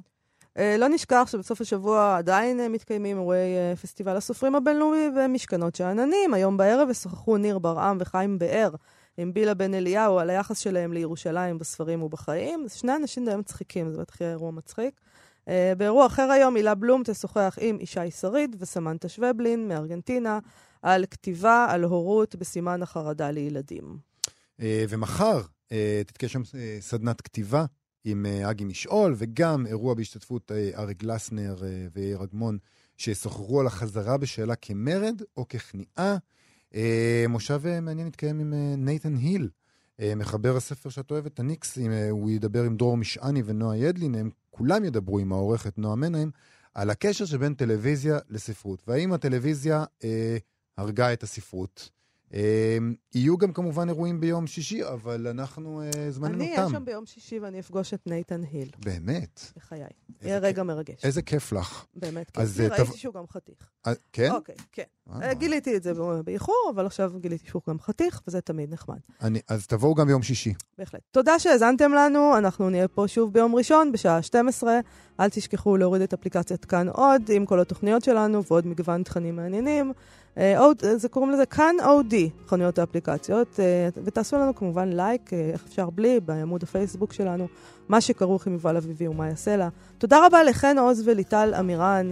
[0.58, 6.34] אה, לא נשכח שבסוף השבוע עדיין אה, מתקיימים אירועי אה, פסטיבל הסופרים הבינלאומי ומשכנות שאננים.
[6.34, 8.70] היום בערב ישוחחו ניר ברעם וחיים באר
[9.18, 12.66] עם בילה בן אליהו על היחס שלהם לירושלים בספרים ובחיים.
[12.68, 15.00] שני אנשים די מצחיקים, זה בטח יהיה אירוע מצחיק.
[15.48, 20.38] אה, באירוע אחר היום, הילה בלום תשוחח עם ישי שריד וסמנטה שוובלין מארגנטינה
[20.82, 23.98] על כתיבה, על הורות בסימן החרדה לילדים.
[24.60, 25.40] אה, ומחר
[25.72, 27.64] אה, תתקיים שם אה, סדנת כתיבה
[28.04, 32.58] עם אה, אגי משעול, וגם אירוע בהשתתפות אה, אריק גלסנר אה, ויאיר אגמון,
[32.96, 36.16] שישוחחו על החזרה בשאלה כמרד או ככניעה.
[37.28, 39.48] מושב מעניין יתקיים עם נייתן היל,
[40.16, 44.84] מחבר הספר שאת אוהבת, הניקסים, אה, הוא ידבר עם דרור משעני ונועה ידלין, הם כולם
[44.84, 46.30] ידברו עם העורכת נועה מנהיים,
[46.74, 50.36] על הקשר שבין טלוויזיה לספרות, והאם הטלוויזיה אה,
[50.76, 51.90] הרגה את הספרות.
[52.34, 52.78] אה,
[53.14, 56.60] יהיו גם כמובן אירועים ביום שישי, אבל אנחנו, אה, זמננו אני תם.
[56.60, 59.40] אהיה שם ביום שישי ואני אפגוש את נייתן היל, באמת?
[59.56, 59.84] בחיי.
[60.22, 60.62] יהיה רגע.
[60.62, 61.04] מרגש.
[61.04, 61.84] איזה כיף לך.
[61.94, 62.60] באמת אז, כיף.
[62.60, 63.70] לי, אה, ראיתי שהוא גם חתיך.
[63.86, 64.30] אה, כן?
[64.30, 64.82] אוקיי, כן.
[65.32, 65.92] גיליתי את זה
[66.24, 68.98] באיחור, אבל עכשיו גיליתי שהוא גם חתיך, וזה תמיד נחמד.
[69.22, 70.54] אני, אז תבואו גם ביום שישי.
[70.78, 71.00] בהחלט.
[71.10, 74.80] תודה שהאזנתם לנו, אנחנו נהיה פה שוב ביום ראשון בשעה 12.
[75.20, 79.92] אל תשכחו להוריד את אפליקציית כאן עוד, עם כל התוכניות שלנו ועוד מגוון תכנים מעניינים.
[80.38, 85.50] אה, עוד, זה קוראים לזה כאן אודי, חנויות האפליקציות, אה, ותעשו לנו כמובן לייק, אה,
[85.52, 87.46] איך אפשר בלי, בעמוד הפייסבוק שלנו,
[87.88, 89.68] מה שכרוך עם יובל אביבי ומאיה סלע.
[89.98, 92.10] תודה רבה לחן עוז וליטל אמירן.